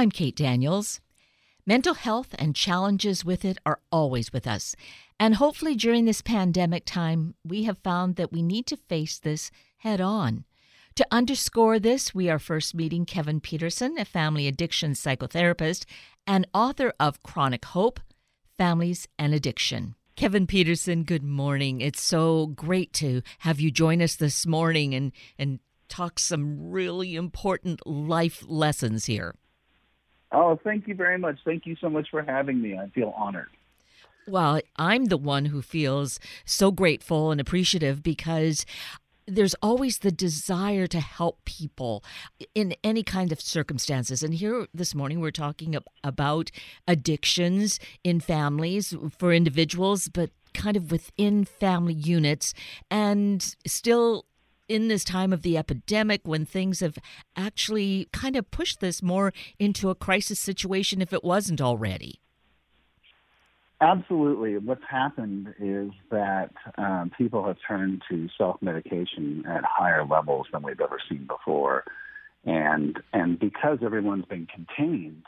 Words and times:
I'm 0.00 0.10
Kate 0.10 0.34
Daniels. 0.34 0.98
Mental 1.66 1.92
health 1.92 2.34
and 2.38 2.56
challenges 2.56 3.22
with 3.22 3.44
it 3.44 3.58
are 3.66 3.80
always 3.92 4.32
with 4.32 4.46
us. 4.46 4.74
And 5.18 5.34
hopefully, 5.34 5.74
during 5.74 6.06
this 6.06 6.22
pandemic 6.22 6.86
time, 6.86 7.34
we 7.44 7.64
have 7.64 7.76
found 7.84 8.16
that 8.16 8.32
we 8.32 8.40
need 8.40 8.64
to 8.68 8.78
face 8.78 9.18
this 9.18 9.50
head 9.76 10.00
on. 10.00 10.46
To 10.94 11.06
underscore 11.10 11.78
this, 11.78 12.14
we 12.14 12.30
are 12.30 12.38
first 12.38 12.74
meeting 12.74 13.04
Kevin 13.04 13.40
Peterson, 13.40 13.98
a 13.98 14.06
family 14.06 14.48
addiction 14.48 14.92
psychotherapist 14.92 15.84
and 16.26 16.46
author 16.54 16.94
of 16.98 17.22
Chronic 17.22 17.66
Hope 17.66 18.00
Families 18.56 19.06
and 19.18 19.34
Addiction. 19.34 19.96
Kevin 20.16 20.46
Peterson, 20.46 21.04
good 21.04 21.24
morning. 21.24 21.82
It's 21.82 22.00
so 22.00 22.46
great 22.46 22.94
to 22.94 23.20
have 23.40 23.60
you 23.60 23.70
join 23.70 24.00
us 24.00 24.16
this 24.16 24.46
morning 24.46 24.94
and, 24.94 25.12
and 25.38 25.58
talk 25.90 26.18
some 26.18 26.70
really 26.70 27.16
important 27.16 27.86
life 27.86 28.42
lessons 28.48 29.04
here. 29.04 29.34
Oh, 30.32 30.58
thank 30.62 30.86
you 30.86 30.94
very 30.94 31.18
much. 31.18 31.38
Thank 31.44 31.66
you 31.66 31.76
so 31.80 31.90
much 31.90 32.08
for 32.10 32.22
having 32.22 32.62
me. 32.62 32.78
I 32.78 32.88
feel 32.90 33.12
honored. 33.16 33.48
Well, 34.28 34.60
I'm 34.76 35.06
the 35.06 35.16
one 35.16 35.46
who 35.46 35.60
feels 35.62 36.20
so 36.44 36.70
grateful 36.70 37.32
and 37.32 37.40
appreciative 37.40 38.02
because 38.02 38.64
there's 39.26 39.54
always 39.62 39.98
the 39.98 40.10
desire 40.10 40.86
to 40.88 41.00
help 41.00 41.44
people 41.44 42.04
in 42.54 42.74
any 42.82 43.02
kind 43.02 43.32
of 43.32 43.40
circumstances. 43.40 44.22
And 44.22 44.34
here 44.34 44.66
this 44.74 44.94
morning, 44.94 45.20
we're 45.20 45.30
talking 45.30 45.76
about 46.04 46.50
addictions 46.86 47.78
in 48.04 48.20
families 48.20 48.94
for 49.18 49.32
individuals, 49.32 50.08
but 50.08 50.30
kind 50.52 50.76
of 50.76 50.90
within 50.90 51.44
family 51.44 51.94
units 51.94 52.54
and 52.90 53.54
still 53.66 54.26
in 54.70 54.86
this 54.86 55.02
time 55.02 55.32
of 55.32 55.42
the 55.42 55.58
epidemic 55.58 56.20
when 56.24 56.44
things 56.46 56.78
have 56.78 56.96
actually 57.36 58.08
kind 58.12 58.36
of 58.36 58.50
pushed 58.52 58.78
this 58.80 59.02
more 59.02 59.32
into 59.58 59.90
a 59.90 59.94
crisis 59.94 60.38
situation 60.38 61.02
if 61.02 61.12
it 61.12 61.24
wasn't 61.24 61.60
already. 61.60 62.20
Absolutely. 63.80 64.58
What's 64.58 64.84
happened 64.88 65.54
is 65.58 65.90
that 66.10 66.50
um, 66.76 67.10
people 67.16 67.46
have 67.46 67.56
turned 67.66 68.02
to 68.10 68.28
self-medication 68.36 69.44
at 69.48 69.64
higher 69.64 70.04
levels 70.04 70.46
than 70.52 70.62
we've 70.62 70.80
ever 70.80 70.98
seen 71.08 71.26
before, 71.26 71.84
and 72.44 72.98
and 73.12 73.38
because 73.38 73.78
everyone's 73.82 74.26
been 74.26 74.46
contained, 74.46 75.24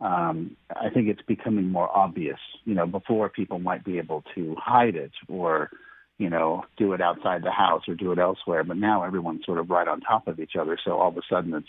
um, 0.00 0.56
I 0.70 0.90
think 0.90 1.08
it's 1.08 1.22
becoming 1.22 1.68
more 1.68 1.90
obvious. 1.94 2.38
You 2.64 2.74
know, 2.74 2.86
before 2.86 3.28
people 3.28 3.58
might 3.58 3.84
be 3.84 3.98
able 3.98 4.22
to 4.36 4.54
hide 4.56 4.94
it 4.94 5.12
or, 5.28 5.70
you 6.18 6.28
know, 6.28 6.64
do 6.76 6.92
it 6.92 7.00
outside 7.00 7.42
the 7.42 7.50
house 7.50 7.82
or 7.88 7.94
do 7.94 8.12
it 8.12 8.18
elsewhere, 8.18 8.64
but 8.64 8.76
now 8.76 9.04
everyone's 9.04 9.44
sort 9.46 9.58
of 9.58 9.70
right 9.70 9.86
on 9.86 10.00
top 10.00 10.26
of 10.26 10.40
each 10.40 10.56
other. 10.60 10.76
So 10.84 10.98
all 10.98 11.08
of 11.08 11.16
a 11.16 11.22
sudden, 11.30 11.54
it's 11.54 11.68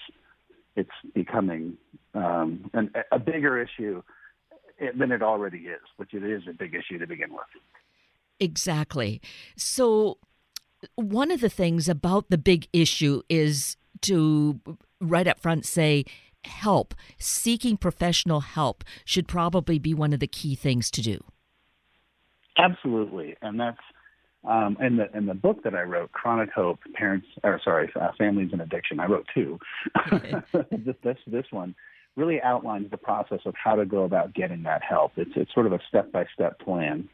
it's 0.75 1.13
becoming 1.13 1.77
um, 2.13 2.69
an, 2.73 2.91
a 3.11 3.19
bigger 3.19 3.61
issue 3.61 4.01
than 4.97 5.11
it 5.11 5.21
already 5.21 5.59
is, 5.59 5.81
which 5.97 6.13
it 6.13 6.23
is 6.23 6.43
a 6.49 6.53
big 6.53 6.73
issue 6.73 6.97
to 6.99 7.07
begin 7.07 7.31
with. 7.31 7.41
Exactly. 8.39 9.21
So, 9.57 10.17
one 10.95 11.31
of 11.31 11.41
the 11.41 11.49
things 11.49 11.89
about 11.89 12.29
the 12.29 12.37
big 12.37 12.67
issue 12.71 13.21
is 13.29 13.75
to 14.01 14.59
right 15.01 15.27
up 15.27 15.39
front 15.39 15.65
say, 15.65 16.05
help, 16.45 16.95
seeking 17.17 17.75
professional 17.75 18.39
help 18.39 18.83
should 19.03 19.27
probably 19.27 19.77
be 19.77 19.93
one 19.93 20.13
of 20.13 20.21
the 20.21 20.27
key 20.27 20.55
things 20.55 20.89
to 20.91 21.01
do. 21.01 21.21
Absolutely, 22.57 23.35
and 23.41 23.59
that's 23.59 23.79
um, 24.49 24.77
in 24.81 24.97
the 24.97 25.15
in 25.15 25.27
the 25.27 25.35
book 25.35 25.63
that 25.63 25.75
I 25.75 25.83
wrote, 25.83 26.11
Chronic 26.11 26.51
Hope, 26.51 26.79
Parents, 26.95 27.27
or 27.43 27.61
sorry, 27.63 27.91
uh, 27.95 28.09
Families 28.17 28.49
and 28.51 28.61
Addiction. 28.61 28.99
I 28.99 29.05
wrote 29.05 29.27
two. 29.33 29.59
this, 30.71 30.95
this 31.03 31.17
this 31.27 31.45
one 31.51 31.75
really 32.15 32.41
outlines 32.41 32.89
the 32.89 32.97
process 32.97 33.41
of 33.45 33.53
how 33.63 33.75
to 33.75 33.85
go 33.85 34.03
about 34.03 34.33
getting 34.33 34.63
that 34.63 34.81
help. 34.83 35.11
It's 35.17 35.31
it's 35.35 35.53
sort 35.53 35.67
of 35.67 35.73
a 35.73 35.79
step 35.87 36.11
by 36.11 36.25
step 36.33 36.59
plan, 36.59 37.07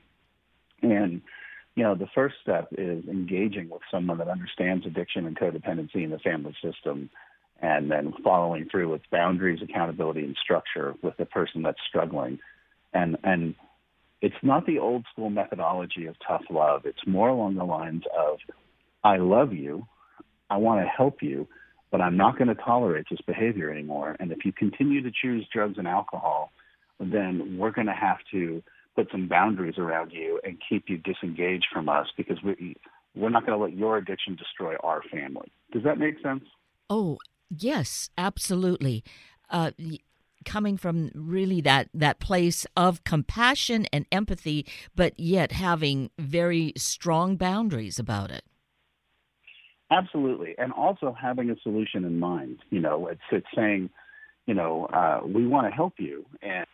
and 0.81 1.21
you 1.75 1.83
know 1.83 1.93
the 1.93 2.07
first 2.15 2.35
step 2.41 2.69
is 2.71 3.05
engaging 3.09 3.69
with 3.69 3.81
someone 3.91 4.17
that 4.19 4.29
understands 4.29 4.85
addiction 4.85 5.25
and 5.25 5.37
codependency 5.37 6.05
in 6.05 6.11
the 6.11 6.19
family 6.19 6.55
system, 6.63 7.09
and 7.61 7.91
then 7.91 8.13
following 8.23 8.69
through 8.71 8.89
with 8.89 9.01
boundaries, 9.11 9.59
accountability, 9.61 10.23
and 10.23 10.37
structure 10.41 10.95
with 11.01 11.17
the 11.17 11.25
person 11.25 11.63
that's 11.63 11.81
struggling, 11.89 12.39
and 12.93 13.17
and 13.25 13.55
it's 14.25 14.35
not 14.41 14.65
the 14.65 14.79
old 14.79 15.05
school 15.11 15.29
methodology 15.29 16.07
of 16.07 16.15
tough 16.27 16.41
love. 16.49 16.81
It's 16.85 17.05
more 17.05 17.29
along 17.29 17.57
the 17.57 17.63
lines 17.63 18.01
of, 18.17 18.39
I 19.03 19.17
love 19.17 19.53
you, 19.53 19.85
I 20.49 20.57
want 20.57 20.83
to 20.83 20.87
help 20.87 21.21
you, 21.21 21.47
but 21.91 22.01
I'm 22.01 22.17
not 22.17 22.35
going 22.35 22.47
to 22.47 22.55
tolerate 22.55 23.05
this 23.11 23.21
behavior 23.27 23.69
anymore. 23.69 24.15
And 24.19 24.31
if 24.31 24.39
you 24.43 24.51
continue 24.51 25.03
to 25.03 25.11
choose 25.21 25.47
drugs 25.53 25.75
and 25.77 25.87
alcohol, 25.87 26.49
then 26.99 27.57
we're 27.59 27.69
going 27.69 27.85
to 27.85 27.93
have 27.93 28.17
to 28.31 28.63
put 28.95 29.11
some 29.11 29.27
boundaries 29.27 29.75
around 29.77 30.09
you 30.11 30.41
and 30.43 30.57
keep 30.67 30.85
you 30.87 30.97
disengaged 30.97 31.67
from 31.71 31.87
us 31.87 32.07
because 32.17 32.37
we 32.43 32.75
we're 33.13 33.29
not 33.29 33.45
going 33.45 33.55
to 33.57 33.63
let 33.63 33.77
your 33.77 33.97
addiction 33.97 34.35
destroy 34.35 34.73
our 34.77 35.03
family. 35.11 35.51
Does 35.71 35.83
that 35.83 35.99
make 35.99 36.15
sense? 36.23 36.45
Oh, 36.89 37.19
yes, 37.55 38.09
absolutely. 38.17 39.03
Uh, 39.51 39.69
coming 40.45 40.77
from 40.77 41.11
really 41.13 41.61
that 41.61 41.89
that 41.93 42.19
place 42.19 42.65
of 42.77 43.03
compassion 43.03 43.87
and 43.91 44.05
empathy, 44.11 44.65
but 44.95 45.19
yet 45.19 45.51
having 45.51 46.09
very 46.17 46.73
strong 46.77 47.35
boundaries 47.35 47.99
about 47.99 48.31
it. 48.31 48.43
Absolutely, 49.91 50.55
and 50.57 50.71
also 50.73 51.15
having 51.19 51.49
a 51.49 51.55
solution 51.61 52.05
in 52.05 52.19
mind. 52.19 52.59
You 52.69 52.79
know, 52.79 53.07
it's 53.07 53.21
it's 53.31 53.47
saying, 53.55 53.89
you 54.45 54.53
know, 54.53 54.85
uh, 54.85 55.21
we 55.25 55.45
want 55.45 55.67
to 55.67 55.75
help 55.75 55.93
you 55.97 56.25
and 56.41 56.65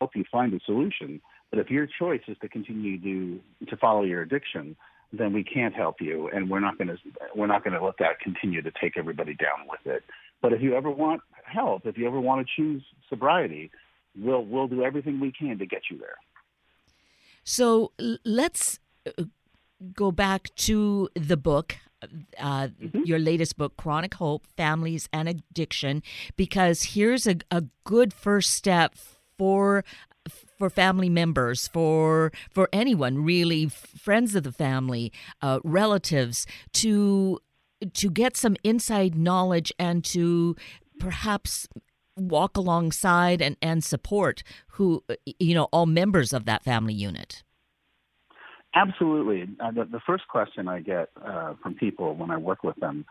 help 0.00 0.12
you 0.14 0.24
find 0.30 0.54
a 0.54 0.60
solution. 0.64 1.20
But 1.50 1.58
if 1.58 1.70
your 1.70 1.86
choice 1.86 2.22
is 2.26 2.36
to 2.40 2.48
continue 2.48 2.98
to 3.00 3.66
to 3.66 3.76
follow 3.76 4.02
your 4.02 4.22
addiction, 4.22 4.76
then 5.12 5.32
we 5.32 5.44
can't 5.44 5.74
help 5.74 5.96
you, 6.00 6.28
and 6.28 6.50
we're 6.50 6.60
not 6.60 6.78
going 6.78 6.88
to 6.88 6.96
we're 7.34 7.46
not 7.46 7.64
going 7.64 7.78
to 7.78 7.84
let 7.84 7.98
that 7.98 8.18
continue 8.20 8.62
to 8.62 8.72
take 8.80 8.96
everybody 8.96 9.34
down 9.34 9.68
with 9.68 9.80
it. 9.84 10.02
But 10.44 10.52
if 10.52 10.60
you 10.60 10.74
ever 10.74 10.90
want 10.90 11.22
help, 11.46 11.86
if 11.86 11.96
you 11.96 12.06
ever 12.06 12.20
want 12.20 12.46
to 12.46 12.52
choose 12.54 12.84
sobriety, 13.08 13.70
we'll 14.14 14.44
we'll 14.44 14.68
do 14.68 14.84
everything 14.84 15.18
we 15.18 15.32
can 15.32 15.56
to 15.58 15.64
get 15.64 15.84
you 15.90 15.96
there. 15.96 16.18
So 17.44 17.92
let's 18.26 18.78
uh, 19.06 19.24
go 19.94 20.12
back 20.12 20.54
to 20.56 21.08
the 21.14 21.38
book 21.38 21.76
uh, 22.38 22.68
mm-hmm. 22.68 23.04
your 23.06 23.18
latest 23.18 23.56
book, 23.56 23.78
Chronic 23.78 24.12
Hope 24.12 24.46
Families 24.54 25.08
and 25.14 25.30
Addiction, 25.30 26.02
because 26.36 26.82
here's 26.82 27.26
a, 27.26 27.36
a 27.50 27.64
good 27.84 28.12
first 28.12 28.50
step 28.50 28.96
for 29.38 29.82
for 30.58 30.68
family 30.68 31.08
members 31.08 31.68
for 31.68 32.32
for 32.50 32.68
anyone 32.72 33.24
really 33.24 33.66
friends 33.68 34.34
of 34.34 34.42
the 34.42 34.52
family 34.52 35.10
uh, 35.40 35.60
relatives 35.64 36.46
to 36.72 37.38
to 37.84 38.10
get 38.10 38.36
some 38.36 38.56
inside 38.64 39.14
knowledge 39.14 39.72
and 39.78 40.04
to 40.04 40.56
perhaps 40.98 41.68
walk 42.16 42.56
alongside 42.56 43.42
and, 43.42 43.56
and 43.60 43.82
support 43.82 44.42
who 44.68 45.02
you 45.40 45.54
know 45.54 45.64
all 45.72 45.86
members 45.86 46.32
of 46.32 46.44
that 46.44 46.62
family 46.62 46.94
unit 46.94 47.42
Absolutely. 48.74 49.48
Uh, 49.60 49.70
the, 49.70 49.84
the, 49.84 50.00
first 50.04 50.26
question 50.26 50.68
I 50.68 50.80
get 50.80 51.08
uh, 51.24 51.54
from 51.62 51.74
people 51.74 52.14
when 52.16 52.30
I 52.30 52.36
work 52.36 52.64
with 52.64 52.74
them 52.76 53.04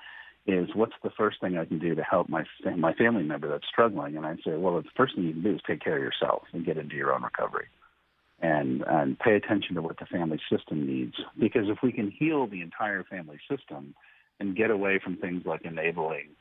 is, 0.46 0.68
"What's 0.76 0.94
the 1.04 1.10
first 1.12 1.40
thing 1.40 1.58
I 1.58 1.64
can 1.64 1.80
do 1.80 1.96
to 1.96 2.04
help 2.04 2.28
my 2.28 2.44
my 2.76 2.94
family 2.94 3.24
member 3.24 3.48
that's 3.48 3.68
struggling?" 3.68 4.18
And 4.18 4.26
I 4.26 4.36
say, 4.46 4.58
"Well, 4.58 4.82
the 4.82 4.90
first 4.98 5.16
thing 5.16 5.24
you 5.24 5.32
can 5.32 5.44
do 5.44 5.56
is 5.56 5.62
take 5.66 5.82
care 5.82 5.96
of 5.96 6.04
yourself 6.04 6.44
and 6.52 6.66
get 6.66 6.78
into 6.78 6.96
your 6.96 7.14
own 7.14 7.24
recovery, 7.24 7.68
and 8.42 8.84
and 8.86 9.18
pay 9.18 9.36
attention 9.36 9.76
to 9.76 9.82
what 9.82 9.98
the 10.00 10.06
family 10.06 10.40
system 10.52 10.86
needs. 10.86 11.16
Because 11.40 11.70
if 11.70 11.78
we 11.82 11.94
can 11.94 12.12
heal 12.12 12.46
the 12.46 12.62
entire 12.62 13.06
family 13.06 13.40
system 13.50 13.96
and 14.44 14.56
get 14.56 14.70
away 14.70 15.00
from 15.04 15.18
things 15.18 15.44
like 15.46 15.62
enabling." 15.64 16.36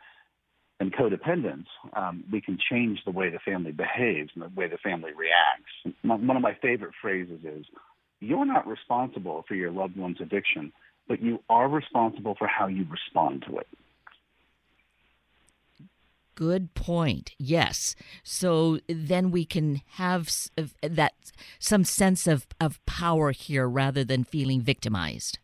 and 0.83 0.93
codependence, 0.93 1.67
um, 1.95 2.25
we 2.33 2.41
can 2.41 2.59
change 2.71 2.99
the 3.05 3.13
way 3.13 3.31
the 3.31 3.39
family 3.39 3.71
behaves 3.71 4.31
and 4.35 4.43
the 4.43 4.49
way 4.49 4.67
the 4.69 4.79
family 4.79 5.13
reacts. 5.17 5.97
One 6.03 6.37
of 6.37 6.43
my 6.43 6.57
favorite 6.61 6.93
phrases 7.01 7.45
is, 7.45 7.65
you're 8.19 8.45
not 8.45 8.67
responsible 8.67 9.45
for 9.47 9.55
your 9.55 9.71
loved 9.71 9.97
one's 9.97 10.21
addiction, 10.21 10.73
but 11.07 11.23
you 11.23 11.39
are 11.49 11.69
responsible 11.69 12.35
for 12.37 12.49
how 12.49 12.67
you 12.67 12.85
respond 12.91 13.45
to 13.49 13.59
it. 13.59 13.69
Good 16.35 16.75
point. 16.75 17.31
Yes. 17.39 17.95
So 18.25 18.79
then 18.89 19.31
we 19.31 19.45
can 19.45 19.83
have 19.93 20.29
that 20.83 21.13
some 21.61 21.85
sense 21.85 22.27
of, 22.27 22.47
of 22.61 22.85
power 22.87 23.31
here 23.31 23.69
rather 23.69 24.03
than 24.03 24.25
feeling 24.25 24.63
victimized. 24.63 25.39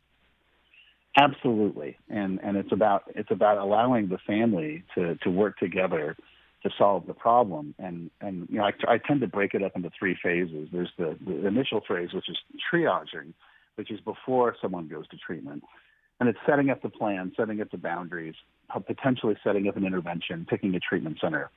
Absolutely, 1.21 1.99
and 2.09 2.39
and 2.45 2.57
it's 2.57 2.71
about 2.71 3.03
it's 3.17 3.31
about 3.33 3.59
allowing 3.59 4.09
the 4.09 4.19
family 4.19 4.85
to 4.95 5.17
to 5.17 5.31
work 5.31 5.59
together 5.59 6.17
to 6.63 6.71
solve 6.79 7.07
the 7.09 7.15
problem. 7.15 7.75
And 7.81 8.11
and 8.21 8.47
you 8.49 8.59
know, 8.59 8.65
I, 8.65 8.73
I 8.95 8.99
tend 8.99 9.21
to 9.23 9.27
break 9.27 9.53
it 9.55 9.63
up 9.63 9.73
into 9.75 9.91
three 9.99 10.17
phases. 10.23 10.69
There's 10.73 10.93
the, 10.97 11.17
the 11.27 11.45
initial 11.47 11.81
phase, 11.89 12.11
which 12.13 12.29
is 12.29 12.37
triaging, 12.73 13.33
which 13.75 13.91
is 13.91 13.99
before 14.01 14.55
someone 14.63 14.87
goes 14.87 15.09
to 15.09 15.17
treatment, 15.17 15.65
and 16.21 16.29
it's 16.29 16.39
setting 16.47 16.71
up 16.71 16.83
the 16.83 16.89
plan, 16.89 17.33
setting 17.37 17.61
up 17.61 17.71
the 17.73 17.79
boundaries, 17.79 18.35
potentially 18.87 19.37
setting 19.43 19.67
up 19.67 19.77
an 19.77 19.85
intervention, 19.85 20.47
picking 20.49 20.73
a 20.77 20.81
treatment 20.81 21.19
center. 21.21 21.51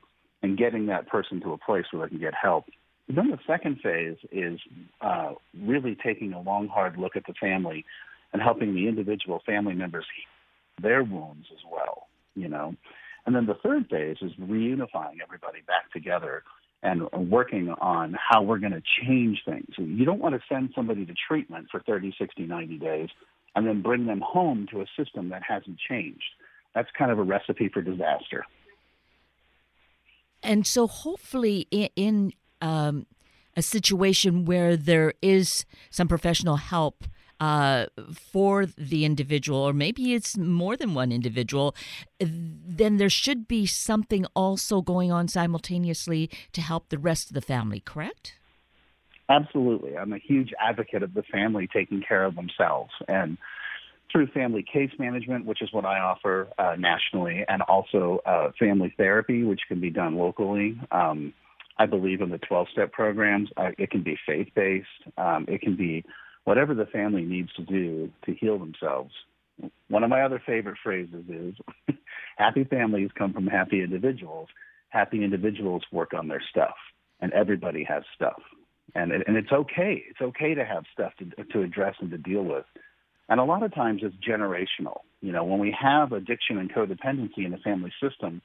and 0.44 0.58
getting 0.58 0.88
that 0.88 1.08
person 1.08 1.40
to 1.42 1.54
a 1.54 1.58
place 1.58 1.86
where 1.92 2.08
they 2.08 2.10
can 2.10 2.20
get 2.20 2.34
help. 2.34 2.66
then 3.08 3.30
the 3.30 3.38
second 3.46 3.80
phase 3.84 4.18
is 4.32 4.60
uh, 5.02 5.34
really 5.62 5.96
taking 6.04 6.34
a 6.34 6.42
long, 6.42 6.68
hard 6.68 6.98
look 6.98 7.16
at 7.16 7.24
the 7.28 7.34
family 7.40 7.86
and 8.34 8.42
helping 8.42 8.74
the 8.74 8.88
individual 8.88 9.42
family 9.46 9.74
members 9.74 10.06
heal 10.16 10.82
their 10.82 11.04
wounds 11.04 11.48
as 11.52 11.60
well, 11.72 12.08
you 12.36 12.48
know. 12.48 12.76
And 13.26 13.36
then 13.36 13.46
the 13.46 13.56
third 13.56 13.88
phase 13.90 14.18
is 14.22 14.32
reunifying 14.42 15.22
everybody 15.22 15.60
back 15.68 15.92
together 15.94 16.44
and 16.84 17.08
working 17.12 17.70
on 17.80 18.18
how 18.18 18.42
we're 18.42 18.58
going 18.58 18.72
to 18.72 18.82
change 19.04 19.44
things. 19.46 19.68
You 19.78 20.04
don't 20.06 20.20
want 20.20 20.34
to 20.34 20.42
send 20.50 20.72
somebody 20.76 21.06
to 21.06 21.14
treatment 21.28 21.68
for 21.70 21.82
30, 21.82 22.16
60, 22.18 22.44
90 22.44 22.78
days 22.80 23.10
and 23.56 23.68
then 23.68 23.82
bring 23.82 24.08
them 24.08 24.22
home 24.26 24.68
to 24.72 24.82
a 24.82 24.86
system 24.98 25.30
that 25.30 25.44
hasn't 25.48 25.78
changed. 25.78 26.24
That's 26.74 26.90
kind 26.98 27.12
of 27.12 27.20
a 27.20 27.24
recipe 27.24 27.70
for 27.70 27.82
disaster. 27.82 28.46
And 30.42 30.66
so, 30.66 30.88
hopefully, 30.88 31.68
in, 31.70 31.90
in 31.96 32.34
um, 32.62 33.06
a 33.56 33.62
situation 33.62 34.46
where 34.46 34.78
there 34.78 35.14
is 35.22 35.66
some 35.90 36.08
professional 36.08 36.58
help 36.58 37.06
uh, 37.40 37.88
for 38.14 38.68
the 38.68 39.04
individual, 39.04 39.60
or 39.60 39.74
maybe 39.74 40.14
it's 40.14 40.38
more 40.38 40.78
than 40.78 40.94
one 40.94 41.12
individual, 41.12 41.76
then 42.20 42.98
there 42.98 43.10
should 43.10 43.48
be 43.48 43.66
something 43.66 44.28
also 44.36 44.82
going 44.82 45.12
on 45.12 45.28
simultaneously 45.28 46.30
to 46.54 46.62
help 46.62 46.90
the 46.90 47.00
rest 47.00 47.30
of 47.30 47.34
the 47.34 47.42
family, 47.42 47.80
correct? 47.80 48.36
Absolutely. 49.28 49.98
I'm 49.98 50.14
a 50.14 50.20
huge 50.20 50.52
advocate 50.60 51.02
of 51.02 51.16
the 51.16 51.24
family 51.24 51.68
taking 51.74 52.04
care 52.08 52.26
of 52.26 52.36
themselves. 52.36 52.92
And 53.08 53.38
through 54.12 54.28
family 54.28 54.64
case 54.64 54.92
management, 55.00 55.46
which 55.46 55.62
is 55.62 55.72
what 55.72 55.86
I 55.86 56.00
offer 56.00 56.48
uh, 56.60 56.76
nationally, 56.78 57.44
and 57.48 57.62
also 57.64 58.20
uh, 58.26 58.52
family 58.60 58.94
therapy, 58.98 59.44
which 59.44 59.62
can 59.68 59.80
be 59.80 59.90
done 59.90 60.16
locally. 60.16 60.80
Um, 60.92 61.34
I 61.78 61.86
believe 61.86 62.22
in 62.22 62.30
the 62.30 62.38
12 62.38 62.68
step 62.72 62.92
programs. 62.92 63.50
Uh, 63.58 63.72
it 63.78 63.92
can 63.92 64.04
be 64.04 64.18
faith 64.26 64.48
based, 64.56 64.88
um, 65.18 65.46
it 65.48 65.62
can 65.62 65.76
be 65.76 66.04
whatever 66.44 66.74
the 66.74 66.86
family 66.86 67.24
needs 67.24 67.52
to 67.54 67.64
do 67.64 68.10
to 68.26 68.34
heal 68.34 68.58
themselves. 68.58 69.14
One 69.90 70.04
of 70.04 70.10
my 70.10 70.24
other 70.24 70.42
favorite 70.46 70.78
phrases 70.84 71.24
is 71.30 71.56
happy 72.38 72.64
families 72.64 73.10
come 73.18 73.34
from 73.34 73.48
happy 73.48 73.84
individuals. 73.84 74.48
Happy 74.90 75.24
individuals 75.24 75.84
work 75.92 76.14
on 76.14 76.28
their 76.28 76.44
stuff, 76.50 76.76
and 77.22 77.32
everybody 77.32 77.84
has 77.86 78.04
stuff. 78.16 78.42
And, 78.94 79.12
and 79.12 79.38
it's 79.38 79.52
okay. 79.52 80.04
It's 80.10 80.20
okay 80.22 80.54
to 80.54 80.66
have 80.66 80.84
stuff 80.92 81.14
to, 81.20 81.44
to 81.46 81.62
address 81.62 81.96
and 82.02 82.12
to 82.12 82.18
deal 82.18 82.44
with. 82.44 82.66
And 83.30 83.40
a 83.40 83.44
lot 83.46 83.64
of 83.64 83.74
times 83.74 84.02
it's 84.04 84.16
generational. 84.18 85.00
You 85.22 85.32
know, 85.32 85.46
when 85.46 85.60
we 85.60 85.74
have 85.80 86.12
addiction 86.12 86.58
and 86.58 86.74
codependency 86.74 87.46
in 87.46 87.52
the 87.52 87.58
family 87.58 87.94
system, 88.04 88.42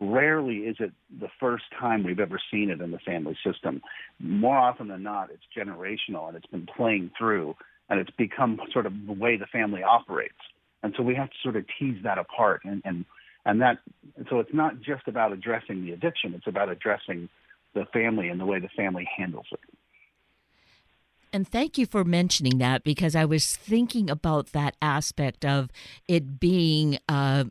rarely 0.00 0.58
is 0.58 0.76
it 0.80 0.92
the 1.20 1.28
first 1.38 1.64
time 1.78 2.02
we've 2.02 2.20
ever 2.20 2.40
seen 2.50 2.70
it 2.70 2.80
in 2.80 2.90
the 2.90 2.98
family 2.98 3.36
system. 3.44 3.82
More 4.18 4.56
often 4.56 4.88
than 4.88 5.02
not, 5.02 5.30
it's 5.30 5.42
generational 5.56 6.28
and 6.28 6.36
it's 6.36 6.46
been 6.46 6.66
playing 6.66 7.10
through 7.16 7.54
and 7.88 8.00
it's 8.00 8.10
become 8.10 8.58
sort 8.72 8.86
of 8.86 8.92
the 9.06 9.12
way 9.12 9.36
the 9.36 9.46
family 9.46 9.82
operates. 9.82 10.38
And 10.82 10.94
so 10.96 11.02
we 11.02 11.14
have 11.14 11.28
to 11.28 11.36
sort 11.42 11.56
of 11.56 11.64
tease 11.78 12.02
that 12.04 12.16
apart 12.16 12.62
and, 12.64 12.80
and, 12.84 13.04
and 13.44 13.60
that, 13.60 13.78
so 14.30 14.40
it's 14.40 14.54
not 14.54 14.80
just 14.80 15.06
about 15.06 15.32
addressing 15.32 15.84
the 15.84 15.92
addiction, 15.92 16.34
it's 16.34 16.46
about 16.46 16.70
addressing 16.70 17.28
the 17.74 17.84
family 17.92 18.28
and 18.28 18.40
the 18.40 18.46
way 18.46 18.58
the 18.58 18.68
family 18.68 19.08
handles 19.16 19.46
it. 19.52 19.60
And 21.32 21.46
thank 21.46 21.78
you 21.78 21.86
for 21.86 22.04
mentioning 22.04 22.58
that 22.58 22.82
because 22.82 23.14
I 23.14 23.24
was 23.24 23.54
thinking 23.54 24.10
about 24.10 24.48
that 24.48 24.76
aspect 24.82 25.44
of 25.44 25.70
it 26.08 26.40
being 26.40 26.98
uh, 27.08 27.44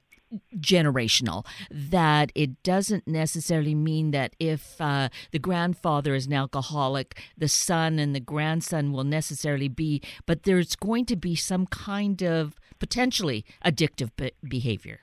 generational 0.57 1.45
that 1.71 2.31
it 2.35 2.61
doesn't 2.63 3.07
necessarily 3.07 3.73
mean 3.73 4.11
that 4.11 4.35
if 4.39 4.79
uh, 4.79 5.09
the 5.31 5.39
grandfather 5.39 6.13
is 6.13 6.27
an 6.27 6.33
alcoholic 6.33 7.19
the 7.37 7.47
son 7.47 7.97
and 7.97 8.15
the 8.15 8.19
grandson 8.19 8.91
will 8.91 9.03
necessarily 9.03 9.67
be 9.67 10.01
but 10.25 10.43
there's 10.43 10.75
going 10.75 11.05
to 11.05 11.15
be 11.15 11.35
some 11.35 11.65
kind 11.67 12.21
of 12.21 12.55
potentially 12.79 13.43
addictive 13.65 14.11
be- 14.15 14.31
behavior. 14.47 15.01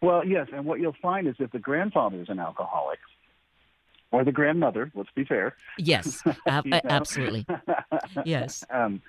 Well 0.00 0.26
yes 0.26 0.48
and 0.52 0.66
what 0.66 0.80
you'll 0.80 0.96
find 1.00 1.26
is 1.26 1.36
if 1.38 1.50
the 1.52 1.58
grandfather 1.58 2.20
is 2.20 2.28
an 2.28 2.38
alcoholic 2.38 2.98
or 4.10 4.24
the 4.24 4.32
grandmother 4.32 4.92
let's 4.94 5.10
be 5.14 5.24
fair. 5.24 5.56
Yes 5.78 6.22
ab- 6.46 6.66
absolutely. 6.84 7.46
Yes. 8.26 8.62
Um, 8.70 9.00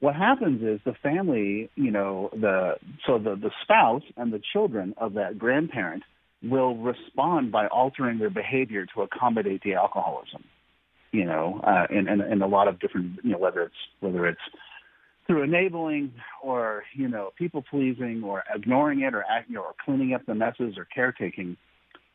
what 0.00 0.14
happens 0.14 0.62
is 0.62 0.80
the 0.84 0.94
family, 1.02 1.70
you 1.74 1.90
know, 1.90 2.30
the 2.32 2.74
so 3.06 3.18
the 3.18 3.34
the 3.34 3.50
spouse 3.62 4.02
and 4.16 4.32
the 4.32 4.40
children 4.52 4.94
of 4.96 5.14
that 5.14 5.38
grandparent 5.38 6.04
will 6.42 6.76
respond 6.76 7.50
by 7.50 7.66
altering 7.66 8.18
their 8.18 8.30
behavior 8.30 8.86
to 8.94 9.02
accommodate 9.02 9.62
the 9.62 9.74
alcoholism. 9.74 10.44
You 11.10 11.24
know, 11.24 11.60
uh, 11.64 11.86
in, 11.90 12.08
in 12.08 12.20
in 12.20 12.42
a 12.42 12.46
lot 12.46 12.68
of 12.68 12.78
different, 12.78 13.18
you 13.24 13.32
know, 13.32 13.38
whether 13.38 13.62
it's 13.62 13.74
whether 14.00 14.26
it's 14.26 14.40
through 15.26 15.42
enabling 15.42 16.12
or 16.42 16.84
you 16.94 17.08
know 17.08 17.32
people 17.36 17.64
pleasing 17.68 18.22
or 18.24 18.44
ignoring 18.54 19.00
it 19.00 19.14
or 19.14 19.24
you 19.48 19.54
know 19.54 19.62
or 19.62 19.74
cleaning 19.84 20.14
up 20.14 20.24
the 20.26 20.34
messes 20.34 20.78
or 20.78 20.84
caretaking 20.84 21.56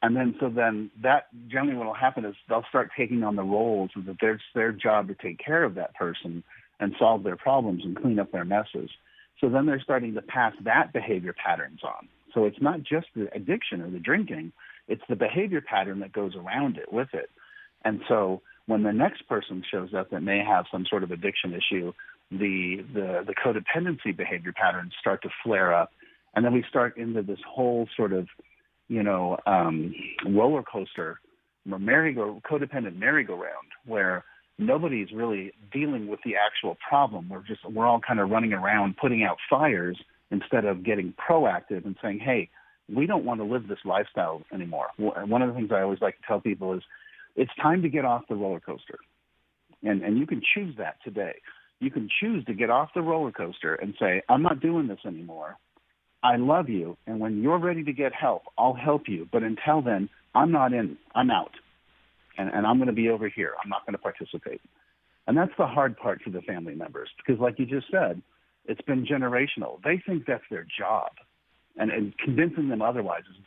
and 0.01 0.15
then 0.15 0.35
so 0.39 0.49
then 0.49 0.91
that 1.01 1.27
generally 1.47 1.77
what 1.77 1.85
will 1.87 1.93
happen 1.93 2.25
is 2.25 2.35
they'll 2.49 2.65
start 2.69 2.89
taking 2.97 3.23
on 3.23 3.35
the 3.35 3.43
roles 3.43 3.91
that 3.95 4.17
their 4.19 4.39
their 4.55 4.71
job 4.71 5.07
to 5.07 5.15
take 5.15 5.39
care 5.39 5.63
of 5.63 5.75
that 5.75 5.93
person 5.95 6.43
and 6.79 6.93
solve 6.99 7.23
their 7.23 7.35
problems 7.35 7.83
and 7.83 7.95
clean 7.95 8.19
up 8.19 8.31
their 8.31 8.45
messes. 8.45 8.89
So 9.39 9.49
then 9.49 9.65
they're 9.65 9.81
starting 9.81 10.13
to 10.13 10.21
pass 10.21 10.53
that 10.63 10.93
behavior 10.93 11.33
patterns 11.33 11.81
on. 11.83 12.07
So 12.33 12.45
it's 12.45 12.61
not 12.61 12.83
just 12.83 13.07
the 13.15 13.29
addiction 13.35 13.81
or 13.81 13.89
the 13.89 13.99
drinking, 13.99 14.51
it's 14.87 15.03
the 15.07 15.15
behavior 15.15 15.61
pattern 15.61 15.99
that 15.99 16.11
goes 16.11 16.35
around 16.35 16.77
it 16.77 16.91
with 16.91 17.09
it. 17.13 17.29
And 17.85 18.01
so 18.07 18.41
when 18.65 18.83
the 18.83 18.93
next 18.93 19.27
person 19.27 19.63
shows 19.69 19.93
up 19.93 20.09
that 20.11 20.21
may 20.21 20.43
have 20.43 20.65
some 20.71 20.85
sort 20.89 21.03
of 21.03 21.11
addiction 21.11 21.53
issue, 21.53 21.93
the 22.31 22.83
the, 22.93 23.23
the 23.25 23.35
codependency 23.35 24.15
behavior 24.15 24.53
patterns 24.53 24.93
start 24.99 25.21
to 25.23 25.29
flare 25.43 25.73
up. 25.73 25.91
And 26.35 26.43
then 26.43 26.53
we 26.53 26.63
start 26.67 26.97
into 26.97 27.21
this 27.21 27.39
whole 27.47 27.87
sort 27.95 28.13
of, 28.13 28.27
you 28.87 29.03
know, 29.03 29.37
um, 29.45 29.93
roller 30.25 30.63
coaster, 30.63 31.19
merry-go, 31.65 32.41
codependent 32.49 32.97
merry-go-round, 32.97 33.67
where 33.85 34.23
nobody's 34.65 35.11
really 35.11 35.53
dealing 35.71 36.07
with 36.07 36.19
the 36.23 36.35
actual 36.35 36.77
problem. 36.87 37.29
We're 37.29 37.43
just 37.43 37.63
we're 37.69 37.87
all 37.87 37.99
kind 37.99 38.19
of 38.19 38.29
running 38.29 38.53
around 38.53 38.97
putting 38.97 39.23
out 39.23 39.37
fires 39.49 39.97
instead 40.31 40.65
of 40.65 40.83
getting 40.83 41.13
proactive 41.13 41.85
and 41.85 41.95
saying, 42.01 42.19
"Hey, 42.19 42.49
we 42.93 43.05
don't 43.05 43.25
want 43.25 43.39
to 43.39 43.45
live 43.45 43.67
this 43.67 43.79
lifestyle 43.85 44.41
anymore." 44.53 44.87
One 44.97 45.41
of 45.41 45.49
the 45.49 45.55
things 45.55 45.71
I 45.71 45.81
always 45.81 46.01
like 46.01 46.17
to 46.17 46.23
tell 46.27 46.39
people 46.39 46.73
is, 46.73 46.83
it's 47.35 47.51
time 47.61 47.81
to 47.83 47.89
get 47.89 48.05
off 48.05 48.27
the 48.27 48.35
roller 48.35 48.59
coaster, 48.59 48.99
and 49.83 50.01
and 50.01 50.17
you 50.17 50.27
can 50.27 50.41
choose 50.53 50.75
that 50.77 50.97
today. 51.03 51.35
You 51.79 51.91
can 51.91 52.09
choose 52.19 52.45
to 52.45 52.53
get 52.53 52.69
off 52.69 52.93
the 52.93 53.01
roller 53.01 53.31
coaster 53.31 53.75
and 53.75 53.95
say, 53.99 54.21
"I'm 54.29 54.41
not 54.41 54.59
doing 54.59 54.87
this 54.87 55.05
anymore." 55.05 55.57
I 56.23 56.37
love 56.37 56.69
you, 56.69 56.95
and 57.05 57.19
when 57.19 57.41
you're 57.41 57.57
ready 57.57 57.83
to 57.83 57.91
get 57.91 58.13
help, 58.13 58.43
I'll 58.57 58.73
help 58.73 59.09
you. 59.09 59.27
But 59.29 59.43
until 59.43 59.81
then, 59.81 60.07
I'm 60.33 60.51
not 60.51 60.71
in. 60.71 60.97
I'm 61.13 61.29
out 61.29 61.51
and, 62.37 62.49
and 62.49 62.65
I'm 62.65 62.77
going 62.77 62.87
to 62.87 62.93
be 62.93 63.09
over 63.09 63.29
here. 63.29 63.53
I'm 63.63 63.69
not 63.69 63.85
going 63.85 63.93
to 63.93 63.99
participate. 63.99 64.61
And 65.27 65.37
that's 65.37 65.51
the 65.57 65.67
hard 65.67 65.97
part 65.97 66.21
for 66.21 66.29
the 66.29 66.41
family 66.41 66.75
members 66.75 67.09
because, 67.17 67.39
like 67.39 67.57
you 67.57 67.65
just 67.65 67.87
said, 67.91 68.21
it's 68.65 68.81
been 68.81 69.05
generational. 69.05 69.81
They 69.83 70.01
think 70.05 70.25
that's 70.25 70.43
their 70.49 70.65
job, 70.77 71.11
and, 71.77 71.91
and 71.91 72.17
convincing 72.17 72.69
them 72.69 72.81
otherwise 72.81 73.23
is. 73.29 73.45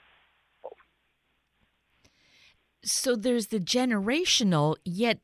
So 2.82 3.16
there's 3.16 3.48
the 3.48 3.58
generational, 3.58 4.76
yet 4.84 5.18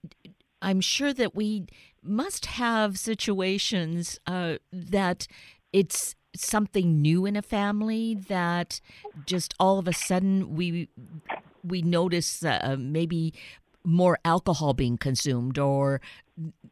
I'm 0.61 0.81
sure 0.81 1.13
that 1.15 1.35
we 1.35 1.67
must 2.03 2.47
have 2.47 2.99
situations 2.99 4.19
uh, 4.27 4.57
that 4.73 5.27
it's 5.73 6.15
something 6.35 7.01
new 7.01 7.27
in 7.27 7.37
a 7.37 7.43
family 7.43 8.15
that 8.15 8.81
just 9.27 9.55
all 9.61 9.79
of 9.79 9.87
a 9.87 9.93
sudden 9.93 10.55
we 10.55 10.89
we 11.63 11.83
notice 11.83 12.45
uh, 12.45 12.77
maybe 12.79 13.35
more 13.85 14.19
alcohol 14.25 14.75
being 14.75 14.97
consumed 14.97 15.59
or 15.59 16.01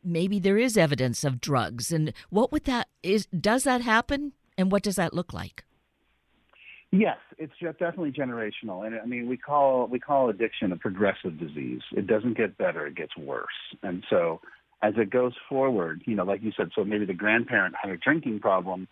maybe 0.04 0.38
there 0.38 0.58
is 0.58 0.76
evidence 0.76 1.24
of 1.24 1.40
drugs. 1.40 1.92
And 1.92 2.12
what 2.30 2.52
would 2.52 2.64
that 2.64 2.88
is 3.02 3.26
does 3.26 3.64
that 3.64 3.82
happen? 3.82 4.32
And 4.56 4.70
what 4.70 4.82
does 4.82 4.96
that 4.96 5.14
look 5.14 5.32
like? 5.32 5.64
Yes 6.92 7.18
it's 7.38 7.54
definitely 7.60 8.12
generational. 8.12 8.86
And 8.86 8.98
i 9.00 9.06
mean 9.06 9.28
we 9.28 9.36
call 9.36 9.86
we 9.86 9.98
call 9.98 10.28
addiction 10.28 10.72
a 10.72 10.76
progressive 10.76 11.38
disease. 11.38 11.82
It 11.92 12.06
doesn't 12.06 12.36
get 12.36 12.58
better 12.58 12.86
it 12.86 12.94
gets 12.94 13.16
worse. 13.16 13.46
And 13.82 14.04
so 14.08 14.40
as 14.82 14.94
it 14.96 15.10
goes 15.10 15.34
forward 15.48 16.02
you 16.06 16.14
know 16.14 16.24
like 16.24 16.42
you 16.42 16.52
said 16.56 16.70
so 16.74 16.84
maybe 16.84 17.04
the 17.04 17.14
grandparent 17.14 17.74
had 17.80 17.90
a 17.90 17.96
drinking 17.96 18.40
problem 18.40 18.88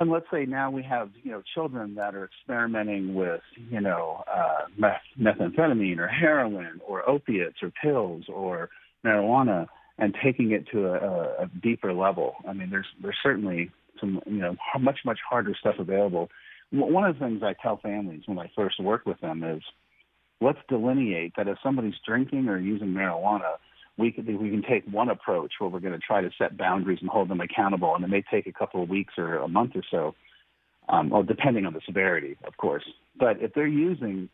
and 0.00 0.10
let's 0.10 0.26
say 0.30 0.44
now 0.44 0.70
we 0.70 0.82
have 0.82 1.10
you 1.22 1.30
know 1.30 1.42
children 1.54 1.94
that 1.94 2.14
are 2.14 2.24
experimenting 2.24 3.14
with 3.14 3.42
you 3.70 3.80
know 3.80 4.24
uh, 4.32 4.66
meth- 4.76 5.00
methamphetamine 5.18 5.98
or 5.98 6.08
heroin 6.08 6.80
or 6.86 7.08
opiates 7.08 7.62
or 7.62 7.70
pills 7.82 8.24
or 8.28 8.70
marijuana 9.04 9.66
and 9.98 10.14
taking 10.22 10.50
it 10.50 10.66
to 10.72 10.86
a, 10.86 11.44
a 11.44 11.50
deeper 11.62 11.92
level. 11.92 12.34
I 12.48 12.52
mean, 12.52 12.70
there's 12.70 12.86
there's 13.00 13.18
certainly 13.22 13.70
some 14.00 14.20
you 14.26 14.38
know 14.38 14.56
much 14.80 15.00
much 15.04 15.18
harder 15.28 15.54
stuff 15.58 15.76
available. 15.78 16.30
One 16.72 17.04
of 17.04 17.16
the 17.16 17.24
things 17.24 17.42
I 17.42 17.54
tell 17.62 17.76
families 17.76 18.22
when 18.26 18.38
I 18.38 18.50
first 18.56 18.80
work 18.80 19.06
with 19.06 19.20
them 19.20 19.44
is 19.44 19.62
let's 20.40 20.58
delineate 20.68 21.34
that 21.36 21.46
if 21.46 21.58
somebody's 21.62 21.94
drinking 22.06 22.48
or 22.48 22.58
using 22.58 22.88
marijuana, 22.88 23.54
we 23.96 24.10
can 24.10 24.26
we 24.40 24.50
can 24.50 24.62
take 24.62 24.84
one 24.86 25.08
approach 25.08 25.52
where 25.58 25.70
we're 25.70 25.80
going 25.80 25.92
to 25.92 25.98
try 25.98 26.20
to 26.20 26.30
set 26.36 26.56
boundaries 26.56 26.98
and 27.00 27.08
hold 27.08 27.28
them 27.28 27.40
accountable, 27.40 27.94
and 27.94 28.04
it 28.04 28.08
may 28.08 28.22
take 28.30 28.46
a 28.46 28.52
couple 28.52 28.82
of 28.82 28.88
weeks 28.88 29.14
or 29.16 29.36
a 29.36 29.48
month 29.48 29.72
or 29.74 29.82
so, 29.90 30.14
um, 30.88 31.12
depending 31.26 31.64
on 31.66 31.72
the 31.72 31.80
severity, 31.86 32.36
of 32.44 32.56
course. 32.56 32.84
But 33.18 33.40
if 33.40 33.54
they're 33.54 33.66
using 33.66 34.28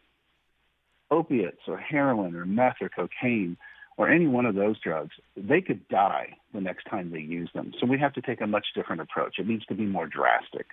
opiates 1.11 1.61
or 1.67 1.77
heroin 1.77 2.35
or 2.35 2.47
meth 2.47 2.77
or 2.81 2.89
cocaine 2.89 3.57
or 3.97 4.09
any 4.09 4.27
one 4.27 4.47
of 4.47 4.55
those 4.55 4.81
drugs, 4.81 5.15
they 5.37 5.61
could 5.61 5.87
die 5.89 6.37
the 6.55 6.61
next 6.61 6.85
time 6.85 7.11
they 7.11 7.19
use 7.19 7.51
them. 7.55 7.73
So 7.79 7.87
we 7.87 7.99
have 7.99 8.15
to 8.15 8.23
take 8.23 8.41
a 8.41 8.47
much 8.47 8.69
different 8.75 9.03
approach. 9.03 9.35
It 9.39 9.47
needs 9.47 9.67
to 9.67 9.75
be 9.75 9.85
more 9.85 10.07
drastic. 10.07 10.69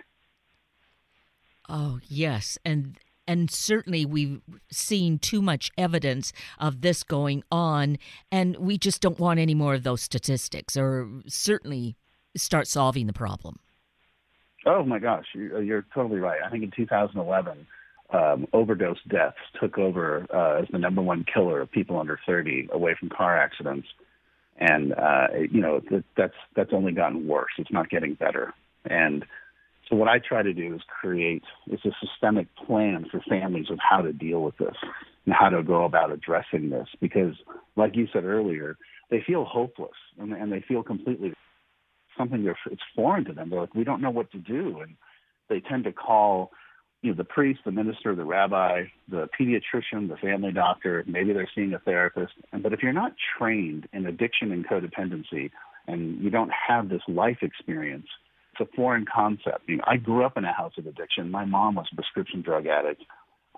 Oh, 1.68 2.00
yes. 2.08 2.56
And 2.64 2.98
and 3.28 3.50
certainly 3.50 4.04
we've 4.04 4.40
seen 4.72 5.18
too 5.18 5.40
much 5.40 5.70
evidence 5.78 6.32
of 6.58 6.80
this 6.80 7.04
going 7.04 7.44
on 7.52 7.98
and 8.32 8.56
we 8.56 8.78
just 8.78 9.00
don't 9.00 9.20
want 9.20 9.38
any 9.38 9.54
more 9.54 9.74
of 9.74 9.84
those 9.84 10.02
statistics 10.02 10.76
or 10.76 11.08
certainly 11.28 11.94
start 12.36 12.66
solving 12.66 13.06
the 13.06 13.12
problem. 13.12 13.60
Oh 14.66 14.82
my 14.82 14.98
gosh, 14.98 15.26
you're, 15.34 15.62
you're 15.62 15.86
totally 15.94 16.18
right. 16.18 16.40
I 16.44 16.50
think 16.50 16.64
in 16.64 16.70
2011 16.70 17.66
um, 18.10 18.46
overdose 18.52 18.98
deaths 19.08 19.36
took 19.60 19.78
over 19.78 20.26
uh, 20.34 20.62
as 20.62 20.68
the 20.72 20.78
number 20.78 21.02
one 21.02 21.24
killer 21.32 21.60
of 21.60 21.70
people 21.70 22.00
under 22.00 22.18
30 22.26 22.68
away 22.72 22.96
from 22.98 23.10
car 23.10 23.38
accidents. 23.38 23.86
And 24.56 24.92
uh, 24.94 25.28
you 25.52 25.60
know 25.60 25.80
that, 25.90 26.04
that's 26.16 26.34
that's 26.56 26.72
only 26.72 26.90
gotten 26.90 27.28
worse. 27.28 27.52
It's 27.58 27.70
not 27.70 27.90
getting 27.90 28.14
better. 28.14 28.54
And 28.84 29.24
so 29.88 29.96
what 29.96 30.08
I 30.08 30.18
try 30.18 30.42
to 30.42 30.52
do 30.52 30.74
is 30.74 30.82
create 31.00 31.42
is 31.68 31.80
a 31.84 31.90
systemic 32.04 32.48
plan 32.66 33.06
for 33.10 33.20
families 33.28 33.66
of 33.70 33.78
how 33.78 34.02
to 34.02 34.12
deal 34.12 34.42
with 34.42 34.56
this 34.58 34.76
and 35.24 35.34
how 35.34 35.48
to 35.48 35.62
go 35.62 35.84
about 35.84 36.12
addressing 36.12 36.70
this. 36.70 36.88
Because, 37.00 37.34
like 37.76 37.96
you 37.96 38.06
said 38.12 38.24
earlier, 38.24 38.76
they 39.10 39.22
feel 39.26 39.44
hopeless 39.44 39.96
and, 40.18 40.32
and 40.32 40.52
they 40.52 40.62
feel 40.66 40.82
completely 40.82 41.32
something 42.18 42.44
that's 42.44 42.58
it's 42.70 42.82
foreign 42.94 43.24
to 43.26 43.32
them. 43.32 43.50
They're 43.50 43.60
like, 43.60 43.74
we 43.74 43.84
don't 43.84 44.02
know 44.02 44.10
what 44.10 44.30
to 44.32 44.38
do, 44.38 44.80
and 44.80 44.96
they 45.48 45.60
tend 45.60 45.84
to 45.84 45.92
call 45.92 46.50
you 47.00 47.10
know, 47.10 47.16
the 47.16 47.24
priest, 47.24 47.60
the 47.64 47.70
minister, 47.70 48.14
the 48.14 48.24
rabbi, 48.24 48.84
the 49.08 49.28
pediatrician, 49.38 50.08
the 50.08 50.16
family 50.20 50.52
doctor, 50.52 51.04
maybe 51.06 51.32
they're 51.32 51.48
seeing 51.54 51.72
a 51.72 51.78
therapist. 51.78 52.32
But 52.52 52.72
if 52.72 52.82
you're 52.82 52.92
not 52.92 53.12
trained 53.38 53.88
in 53.92 54.06
addiction 54.06 54.50
and 54.50 54.66
codependency 54.66 55.50
and 55.86 56.20
you 56.20 56.28
don't 56.28 56.50
have 56.68 56.88
this 56.88 57.02
life 57.06 57.38
experience, 57.42 58.08
it's 58.58 58.68
a 58.68 58.76
foreign 58.76 59.04
concept. 59.12 59.68
You 59.68 59.76
know, 59.76 59.84
I 59.86 59.96
grew 59.96 60.24
up 60.24 60.36
in 60.36 60.44
a 60.44 60.52
house 60.52 60.72
of 60.78 60.86
addiction. 60.86 61.30
My 61.30 61.44
mom 61.44 61.74
was 61.74 61.86
a 61.92 61.94
prescription 61.94 62.42
drug 62.42 62.66
addict. 62.66 63.02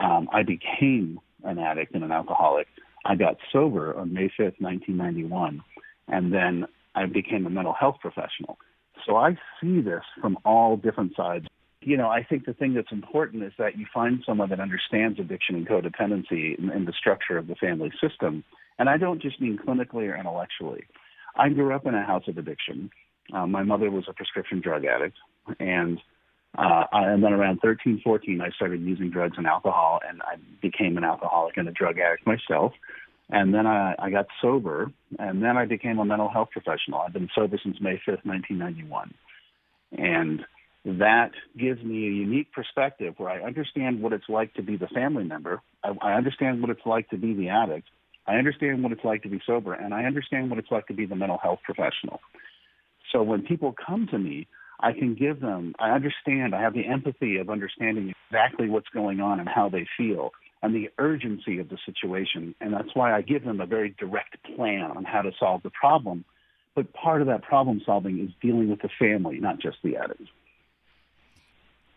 Um, 0.00 0.28
I 0.32 0.42
became 0.42 1.20
an 1.44 1.58
addict 1.58 1.94
and 1.94 2.04
an 2.04 2.12
alcoholic. 2.12 2.66
I 3.04 3.16
got 3.16 3.36
sober 3.52 3.96
on 3.96 4.12
May 4.12 4.30
5th, 4.38 4.60
1991, 4.60 5.62
and 6.08 6.32
then 6.32 6.66
I 6.94 7.06
became 7.06 7.46
a 7.46 7.50
mental 7.50 7.72
health 7.72 7.96
professional. 8.00 8.58
So 9.06 9.16
I 9.16 9.38
see 9.60 9.80
this 9.80 10.02
from 10.20 10.38
all 10.44 10.76
different 10.76 11.16
sides 11.16 11.46
you 11.82 11.96
know, 11.96 12.08
I 12.08 12.22
think 12.22 12.44
the 12.44 12.52
thing 12.52 12.74
that's 12.74 12.92
important 12.92 13.42
is 13.42 13.52
that 13.58 13.78
you 13.78 13.86
find 13.92 14.22
someone 14.26 14.50
that 14.50 14.60
understands 14.60 15.18
addiction 15.18 15.54
and 15.54 15.66
codependency 15.66 16.58
and, 16.58 16.70
and 16.70 16.86
the 16.86 16.92
structure 16.92 17.38
of 17.38 17.46
the 17.46 17.54
family 17.54 17.90
system. 18.00 18.44
And 18.78 18.88
I 18.88 18.96
don't 18.98 19.22
just 19.22 19.40
mean 19.40 19.58
clinically 19.58 20.08
or 20.08 20.16
intellectually. 20.16 20.84
I 21.36 21.48
grew 21.48 21.74
up 21.74 21.86
in 21.86 21.94
a 21.94 22.04
house 22.04 22.24
of 22.28 22.36
addiction. 22.36 22.90
Uh, 23.32 23.46
my 23.46 23.62
mother 23.62 23.90
was 23.90 24.04
a 24.08 24.12
prescription 24.12 24.60
drug 24.60 24.84
addict, 24.84 25.16
and 25.58 25.98
uh, 26.58 26.84
and 26.92 27.22
then 27.22 27.32
around 27.32 27.60
13, 27.60 28.00
14, 28.02 28.40
I 28.40 28.50
started 28.50 28.80
using 28.80 29.10
drugs 29.10 29.34
and 29.36 29.46
alcohol, 29.46 30.00
and 30.06 30.20
I 30.22 30.36
became 30.60 30.96
an 30.96 31.04
alcoholic 31.04 31.56
and 31.56 31.68
a 31.68 31.72
drug 31.72 31.98
addict 31.98 32.26
myself. 32.26 32.72
And 33.30 33.54
then 33.54 33.66
I, 33.66 33.94
I 33.96 34.10
got 34.10 34.26
sober, 34.42 34.90
and 35.18 35.42
then 35.42 35.56
I 35.56 35.64
became 35.64 36.00
a 36.00 36.04
mental 36.04 36.28
health 36.28 36.48
professional. 36.50 37.00
I've 37.00 37.12
been 37.12 37.28
sober 37.34 37.56
since 37.62 37.80
May 37.80 38.02
5th, 38.04 38.26
1991. 38.26 39.14
And 39.92 40.40
that 40.84 41.30
gives 41.56 41.82
me 41.84 42.08
a 42.08 42.10
unique 42.10 42.52
perspective 42.52 43.14
where 43.18 43.30
I 43.30 43.42
understand 43.42 44.02
what 44.02 44.12
it's 44.12 44.28
like 44.28 44.54
to 44.54 44.62
be 44.62 44.76
the 44.76 44.88
family 44.88 45.24
member. 45.24 45.62
I, 45.84 45.92
I 46.02 46.12
understand 46.14 46.60
what 46.60 46.70
it's 46.70 46.84
like 46.84 47.08
to 47.10 47.16
be 47.16 47.34
the 47.34 47.50
addict. 47.50 47.86
I 48.26 48.34
understand 48.34 48.82
what 48.82 48.90
it's 48.90 49.04
like 49.04 49.22
to 49.22 49.28
be 49.28 49.40
sober, 49.46 49.74
and 49.74 49.94
I 49.94 50.04
understand 50.04 50.50
what 50.50 50.58
it's 50.58 50.70
like 50.70 50.88
to 50.88 50.94
be 50.94 51.06
the 51.06 51.16
mental 51.16 51.38
health 51.38 51.60
professional. 51.64 52.20
So 53.10 53.22
when 53.22 53.42
people 53.42 53.74
come 53.74 54.06
to 54.10 54.18
me, 54.18 54.46
I 54.80 54.92
can 54.92 55.14
give 55.14 55.40
them, 55.40 55.74
I 55.78 55.90
understand, 55.90 56.54
I 56.54 56.62
have 56.62 56.74
the 56.74 56.86
empathy 56.86 57.36
of 57.36 57.50
understanding 57.50 58.14
exactly 58.30 58.68
what's 58.68 58.88
going 58.88 59.20
on 59.20 59.38
and 59.38 59.48
how 59.48 59.68
they 59.68 59.86
feel 59.96 60.30
and 60.62 60.74
the 60.74 60.90
urgency 60.98 61.58
of 61.58 61.68
the 61.68 61.78
situation. 61.84 62.54
And 62.60 62.72
that's 62.72 62.94
why 62.94 63.14
I 63.14 63.22
give 63.22 63.44
them 63.44 63.60
a 63.60 63.66
very 63.66 63.94
direct 63.98 64.36
plan 64.56 64.90
on 64.94 65.04
how 65.04 65.22
to 65.22 65.32
solve 65.38 65.62
the 65.62 65.70
problem. 65.70 66.24
But 66.74 66.92
part 66.92 67.20
of 67.20 67.26
that 67.28 67.42
problem 67.42 67.82
solving 67.84 68.20
is 68.20 68.30
dealing 68.40 68.70
with 68.70 68.80
the 68.82 68.90
family, 68.98 69.38
not 69.38 69.58
just 69.58 69.78
the 69.82 69.96
addict. 69.96 70.22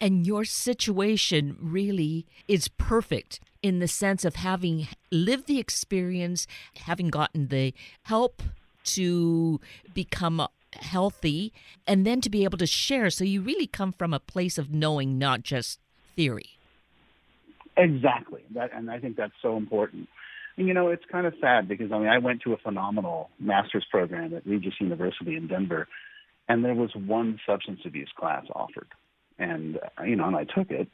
And 0.01 0.25
your 0.27 0.43
situation 0.43 1.57
really 1.61 2.25
is 2.47 2.67
perfect 2.67 3.39
in 3.61 3.79
the 3.79 3.87
sense 3.87 4.25
of 4.25 4.35
having 4.35 4.87
lived 5.11 5.47
the 5.47 5.59
experience, 5.59 6.47
having 6.75 7.09
gotten 7.09 7.47
the 7.47 7.73
help 8.03 8.41
to 8.83 9.61
become 9.93 10.45
healthy, 10.73 11.53
and 11.87 12.05
then 12.05 12.21
to 12.21 12.29
be 12.29 12.43
able 12.43 12.57
to 12.57 12.67
share. 12.67 13.09
So 13.09 13.23
you 13.23 13.41
really 13.41 13.67
come 13.67 13.91
from 13.91 14.13
a 14.13 14.19
place 14.19 14.57
of 14.57 14.71
knowing, 14.71 15.17
not 15.17 15.43
just 15.43 15.79
theory. 16.15 16.57
Exactly. 17.75 18.43
That, 18.53 18.71
and 18.73 18.91
I 18.91 18.99
think 18.99 19.17
that's 19.17 19.33
so 19.41 19.57
important. 19.57 20.07
And, 20.57 20.67
you 20.67 20.73
know, 20.73 20.89
it's 20.89 21.03
kind 21.11 21.25
of 21.25 21.33
sad 21.41 21.67
because, 21.67 21.91
I 21.91 21.97
mean, 21.97 22.07
I 22.07 22.19
went 22.19 22.41
to 22.43 22.53
a 22.53 22.57
phenomenal 22.57 23.29
master's 23.39 23.85
program 23.89 24.33
at 24.35 24.45
Regis 24.45 24.75
University 24.79 25.35
in 25.35 25.47
Denver, 25.47 25.87
and 26.47 26.63
there 26.63 26.75
was 26.75 26.91
one 26.95 27.39
substance 27.47 27.79
abuse 27.85 28.11
class 28.15 28.45
offered 28.53 28.87
and 29.39 29.77
uh, 29.99 30.03
you 30.03 30.15
know, 30.15 30.25
and 30.25 30.35
I 30.35 30.45
took 30.45 30.71
it, 30.71 30.87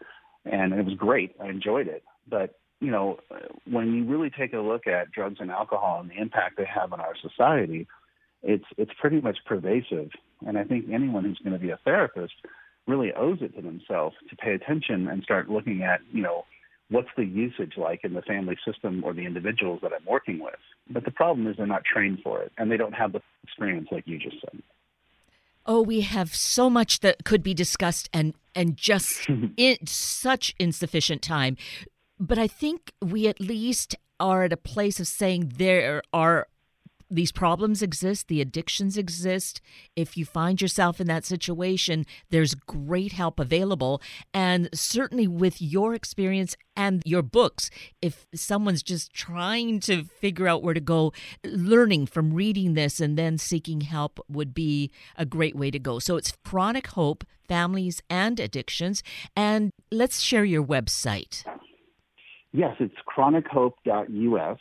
and 0.45 0.73
it 0.73 0.85
was 0.85 0.95
great. 0.95 1.35
I 1.41 1.49
enjoyed 1.49 1.87
it, 1.87 2.03
but 2.27 2.55
you 2.79 2.91
know, 2.91 3.19
when 3.69 3.93
you 3.93 4.05
really 4.05 4.29
take 4.29 4.53
a 4.53 4.59
look 4.59 4.87
at 4.87 5.11
drugs 5.11 5.37
and 5.39 5.51
alcohol 5.51 5.99
and 5.99 6.09
the 6.09 6.19
impact 6.19 6.57
they 6.57 6.65
have 6.65 6.93
on 6.93 7.01
our 7.01 7.13
society, 7.21 7.87
it's 8.43 8.65
it's 8.77 8.91
pretty 8.99 9.21
much 9.21 9.37
pervasive. 9.45 10.09
And 10.45 10.57
I 10.57 10.63
think 10.63 10.85
anyone 10.91 11.25
who's 11.25 11.39
going 11.43 11.53
to 11.53 11.59
be 11.59 11.71
a 11.71 11.79
therapist 11.83 12.33
really 12.87 13.11
owes 13.13 13.39
it 13.41 13.55
to 13.55 13.61
themselves 13.61 14.15
to 14.29 14.35
pay 14.35 14.53
attention 14.53 15.07
and 15.07 15.21
start 15.23 15.49
looking 15.49 15.83
at, 15.83 15.99
you 16.11 16.21
know, 16.21 16.45
what's 16.89 17.09
the 17.15 17.25
usage 17.25 17.73
like 17.77 18.01
in 18.03 18.13
the 18.13 18.21
family 18.23 18.57
system 18.65 19.03
or 19.03 19.13
the 19.13 19.25
individuals 19.25 19.79
that 19.83 19.91
I'm 19.93 20.05
working 20.07 20.39
with. 20.39 20.55
But 20.89 21.05
the 21.05 21.11
problem 21.11 21.47
is 21.47 21.57
they're 21.57 21.67
not 21.67 21.83
trained 21.85 22.19
for 22.23 22.41
it 22.41 22.51
and 22.57 22.71
they 22.71 22.77
don't 22.77 22.93
have 22.93 23.11
the 23.11 23.21
experience 23.43 23.89
like 23.91 24.07
you 24.07 24.17
just 24.17 24.37
said. 24.41 24.61
Oh, 25.65 25.81
we 25.81 26.01
have 26.01 26.35
so 26.35 26.69
much 26.69 27.01
that 27.01 27.23
could 27.25 27.43
be 27.43 27.53
discussed 27.53 28.09
and 28.11 28.33
and 28.55 28.75
just 28.75 29.29
in 29.57 29.77
such 29.85 30.55
insufficient 30.57 31.21
time. 31.21 31.57
But 32.19 32.37
I 32.37 32.47
think 32.47 32.91
we 33.01 33.27
at 33.27 33.39
least 33.39 33.95
are 34.19 34.43
at 34.43 34.53
a 34.53 34.57
place 34.57 34.99
of 34.99 35.07
saying 35.07 35.53
there 35.57 36.01
are 36.11 36.47
these 37.09 37.31
problems 37.31 37.81
exist, 37.81 38.27
the 38.27 38.41
addictions 38.41 38.97
exist. 38.97 39.61
If 39.95 40.15
you 40.15 40.25
find 40.25 40.61
yourself 40.61 41.01
in 41.01 41.07
that 41.07 41.25
situation, 41.25 42.05
there's 42.29 42.53
great 42.53 43.13
help 43.13 43.39
available. 43.39 44.01
And 44.33 44.69
certainly 44.73 45.27
with 45.27 45.61
your 45.61 45.93
experience 45.93 46.55
and 46.75 47.01
your 47.05 47.21
books, 47.21 47.69
if 48.01 48.27
someone's 48.33 48.83
just 48.83 49.11
trying 49.11 49.79
to 49.81 50.03
figure 50.03 50.47
out 50.47 50.61
where 50.61 50.73
to 50.73 50.79
go, 50.79 51.11
learning 51.43 52.05
from 52.05 52.33
reading 52.33 52.73
this 52.73 52.99
and 52.99 53.17
then 53.17 53.37
seeking 53.37 53.81
help 53.81 54.19
would 54.29 54.53
be 54.53 54.91
a 55.17 55.25
great 55.25 55.55
way 55.55 55.71
to 55.71 55.79
go. 55.79 55.99
So 55.99 56.15
it's 56.15 56.33
Chronic 56.45 56.87
Hope 56.87 57.23
Families 57.47 58.01
and 58.09 58.39
Addictions. 58.39 59.01
And 59.35 59.71
let's 59.91 60.21
share 60.21 60.45
your 60.45 60.63
website. 60.63 61.43
Yes, 62.51 62.75
it's 62.79 62.95
chronichope.us 63.07 64.59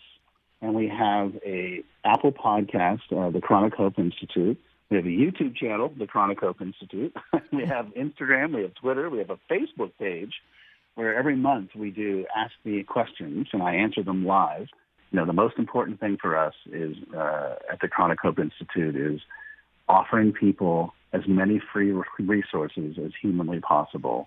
and 0.61 0.75
we 0.75 0.89
have 0.89 1.35
a 1.45 1.83
Apple 2.05 2.33
podcast, 2.33 3.01
uh, 3.13 3.31
the 3.31 3.41
Chronic 3.41 3.75
Hope 3.75 3.99
Institute. 3.99 4.59
We 4.91 4.97
have 4.97 5.07
a 5.07 5.09
YouTube 5.09 5.57
channel, 5.57 5.93
the 5.97 6.07
Chronic 6.07 6.41
Hope 6.41 6.61
Institute. 6.61 7.15
we 7.53 7.67
have 7.67 7.87
Instagram, 7.95 8.55
we 8.55 8.63
have 8.63 8.75
Twitter, 8.75 9.11
we 9.11 9.19
have 9.19 9.31
a 9.31 9.39
Facebook 9.51 9.93
page 9.99 10.35
where 10.95 11.17
every 11.17 11.37
month 11.37 11.71
we 11.77 11.91
do 11.91 12.27
Ask 12.35 12.53
the 12.65 12.83
Questions 12.83 13.49
and 13.53 13.63
I 13.63 13.75
answer 13.75 14.03
them 14.03 14.27
live. 14.27 14.69
You 15.13 15.21
know, 15.21 15.27
the 15.27 15.33
most 15.33 15.59
important 15.59 16.01
thing 16.01 16.19
for 16.21 16.37
us 16.37 16.55
is 16.67 16.97
uh, 17.17 17.55
at 17.71 17.81
the 17.81 17.89
Chronic 17.89 18.19
Hope 18.21 18.39
Institute 18.39 18.97
is 18.97 19.21
offering 19.89 20.33
people 20.33 20.93
as 21.13 21.23
many 21.27 21.61
free 21.73 21.93
resources 22.19 22.97
as 22.99 23.13
humanly 23.21 23.61
possible 23.61 24.27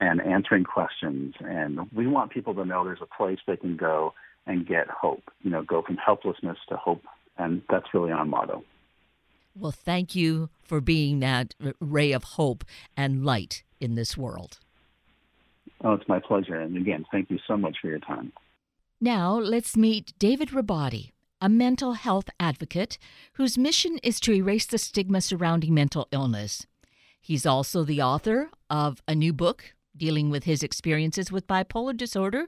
and 0.00 0.20
answering 0.20 0.64
questions. 0.64 1.34
And 1.40 1.90
we 1.92 2.06
want 2.06 2.30
people 2.30 2.54
to 2.54 2.64
know 2.64 2.84
there's 2.84 2.98
a 3.02 3.16
place 3.16 3.38
they 3.46 3.56
can 3.56 3.76
go 3.76 4.14
and 4.46 4.66
get 4.66 4.88
hope. 4.88 5.30
You 5.42 5.50
know, 5.50 5.62
go 5.62 5.82
from 5.82 5.96
helplessness 5.96 6.58
to 6.68 6.76
hope, 6.76 7.04
and 7.38 7.62
that's 7.68 7.92
really 7.94 8.12
our 8.12 8.24
motto. 8.24 8.64
Well, 9.54 9.72
thank 9.72 10.14
you 10.14 10.48
for 10.62 10.80
being 10.80 11.20
that 11.20 11.54
ray 11.80 12.12
of 12.12 12.24
hope 12.24 12.64
and 12.96 13.24
light 13.24 13.62
in 13.80 13.94
this 13.94 14.16
world. 14.16 14.58
Oh, 15.82 15.94
it's 15.94 16.08
my 16.08 16.20
pleasure. 16.20 16.60
And 16.60 16.76
again, 16.76 17.04
thank 17.10 17.30
you 17.30 17.38
so 17.46 17.56
much 17.56 17.78
for 17.80 17.88
your 17.88 17.98
time. 17.98 18.32
Now, 19.00 19.32
let's 19.38 19.76
meet 19.76 20.12
David 20.18 20.50
Rabadi, 20.50 21.10
a 21.40 21.48
mental 21.48 21.94
health 21.94 22.28
advocate 22.38 22.98
whose 23.34 23.56
mission 23.56 23.98
is 24.02 24.20
to 24.20 24.32
erase 24.32 24.66
the 24.66 24.78
stigma 24.78 25.20
surrounding 25.20 25.72
mental 25.74 26.06
illness. 26.12 26.66
He's 27.20 27.46
also 27.46 27.82
the 27.82 28.02
author 28.02 28.50
of 28.68 29.02
a 29.08 29.14
new 29.14 29.32
book 29.32 29.74
dealing 29.96 30.30
with 30.30 30.44
his 30.44 30.62
experiences 30.62 31.32
with 31.32 31.46
bipolar 31.46 31.96
disorder, 31.96 32.46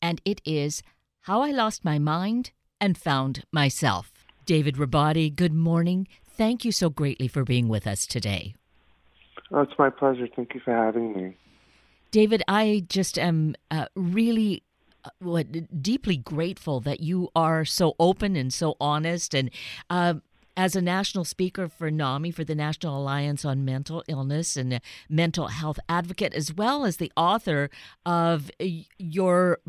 and 0.00 0.20
it 0.24 0.40
is 0.44 0.82
How 1.26 1.42
I 1.42 1.52
Lost 1.52 1.84
My 1.84 2.00
Mind 2.00 2.50
and 2.80 2.98
Found 2.98 3.44
Myself. 3.52 4.10
David 4.44 4.74
Rabadi, 4.74 5.32
good 5.32 5.54
morning. 5.54 6.08
Thank 6.24 6.64
you 6.64 6.72
so 6.72 6.90
greatly 6.90 7.28
for 7.28 7.44
being 7.44 7.68
with 7.68 7.86
us 7.86 8.08
today. 8.08 8.56
Oh, 9.52 9.60
it's 9.60 9.78
my 9.78 9.88
pleasure. 9.88 10.26
Thank 10.34 10.52
you 10.52 10.60
for 10.64 10.72
having 10.72 11.12
me. 11.12 11.36
David, 12.10 12.42
I 12.48 12.86
just 12.88 13.20
am 13.20 13.54
uh, 13.70 13.86
really 13.94 14.64
uh, 15.04 15.10
what 15.20 15.80
deeply 15.80 16.16
grateful 16.16 16.80
that 16.80 16.98
you 16.98 17.28
are 17.36 17.64
so 17.64 17.94
open 18.00 18.34
and 18.34 18.52
so 18.52 18.76
honest 18.80 19.32
and 19.32 19.48
uh, 19.90 20.14
as 20.56 20.76
a 20.76 20.82
national 20.82 21.24
speaker 21.24 21.68
for 21.68 21.90
NAMI, 21.90 22.30
for 22.30 22.44
the 22.44 22.54
National 22.54 22.98
Alliance 22.98 23.44
on 23.44 23.64
Mental 23.64 24.02
Illness 24.08 24.56
and 24.56 24.80
mental 25.08 25.48
health 25.48 25.78
advocate, 25.88 26.34
as 26.34 26.52
well 26.52 26.84
as 26.84 26.96
the 26.98 27.12
author 27.16 27.70
of 28.04 28.50
your 28.98 29.60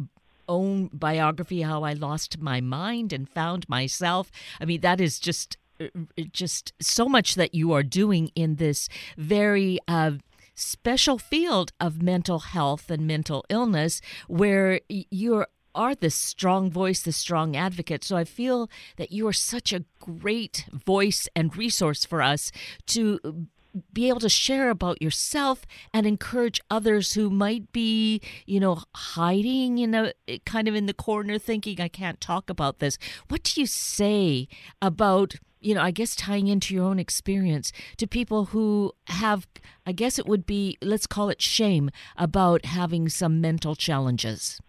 own 0.47 0.89
biography, 0.93 1.62
How 1.62 1.83
I 1.83 1.93
Lost 1.93 2.39
My 2.39 2.62
Mind 2.62 3.13
and 3.13 3.29
Found 3.29 3.67
Myself. 3.69 4.31
I 4.59 4.65
mean, 4.65 4.81
that 4.81 5.01
is 5.01 5.19
just 5.19 5.57
uh, 5.79 5.88
just 6.31 6.73
so 6.79 7.07
much 7.07 7.35
that 7.35 7.55
you 7.55 7.71
are 7.71 7.83
doing 7.83 8.29
in 8.35 8.55
this 8.55 8.89
very 9.17 9.79
uh, 9.88 10.12
special 10.55 11.17
field 11.17 11.71
of 11.79 12.01
mental 12.01 12.39
health 12.39 12.89
and 12.91 13.07
mental 13.07 13.43
illness 13.50 14.01
where 14.27 14.79
you 14.89 15.45
are 15.75 15.95
the 15.95 16.09
strong 16.09 16.69
voice, 16.69 17.01
the 17.01 17.12
strong 17.12 17.55
advocate. 17.55 18.03
So 18.03 18.15
I 18.15 18.23
feel 18.23 18.69
that 18.97 19.12
you 19.12 19.27
are 19.27 19.33
such 19.33 19.73
a 19.73 19.85
great 20.00 20.65
voice 20.71 21.27
and 21.35 21.55
resource 21.57 22.05
for 22.05 22.21
us 22.21 22.51
to 22.88 23.47
be 23.93 24.09
able 24.09 24.19
to 24.19 24.29
share 24.29 24.69
about 24.69 25.01
yourself 25.01 25.65
and 25.93 26.05
encourage 26.05 26.61
others 26.69 27.13
who 27.13 27.29
might 27.29 27.71
be, 27.71 28.21
you 28.45 28.59
know, 28.59 28.83
hiding 28.95 29.79
in 29.79 29.93
a 29.95 30.13
eh, 30.27 30.37
kind 30.45 30.67
of 30.67 30.75
in 30.75 30.85
the 30.85 30.93
corner 30.93 31.37
thinking, 31.37 31.81
I 31.81 31.87
can't 31.87 32.21
talk 32.21 32.49
about 32.49 32.79
this. 32.79 32.97
What 33.29 33.43
do 33.43 33.61
you 33.61 33.67
say 33.67 34.47
about 34.81 35.35
you 35.63 35.73
know, 35.73 35.81
I 35.81 35.91
guess 35.91 36.13
tying 36.13 36.47
into 36.47 36.75
your 36.75 36.83
own 36.83 36.99
experience 36.99 37.71
to 37.95 38.05
people 38.05 38.45
who 38.45 38.91
have, 39.07 39.47
I 39.87 39.93
guess 39.93 40.19
it 40.19 40.25
would 40.25 40.45
be, 40.45 40.77
let's 40.81 41.07
call 41.07 41.29
it 41.29 41.41
shame 41.41 41.89
about 42.17 42.65
having 42.65 43.07
some 43.07 43.39
mental 43.39 43.73
challenges? 43.73 44.59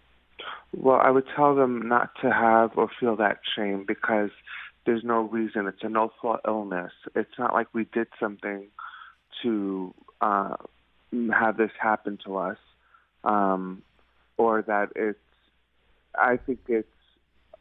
Well, 0.72 1.00
I 1.02 1.10
would 1.10 1.26
tell 1.34 1.56
them 1.56 1.88
not 1.88 2.10
to 2.22 2.30
have 2.30 2.78
or 2.78 2.88
feel 3.00 3.16
that 3.16 3.40
shame 3.56 3.84
because 3.86 4.30
there's 4.86 5.02
no 5.02 5.22
reason. 5.22 5.66
It's 5.66 5.82
a 5.82 5.88
no 5.88 6.12
fault 6.22 6.40
illness. 6.46 6.92
It's 7.16 7.38
not 7.38 7.52
like 7.54 7.66
we 7.72 7.86
did 7.92 8.06
something 8.20 8.68
to 9.44 9.94
uh, 10.20 10.56
have 11.32 11.56
this 11.56 11.70
happen 11.80 12.18
to 12.26 12.36
us, 12.36 12.58
um, 13.22 13.82
or 14.36 14.62
that 14.62 14.90
it's. 14.96 15.18
I 16.16 16.36
think 16.36 16.60
it's, 16.68 16.86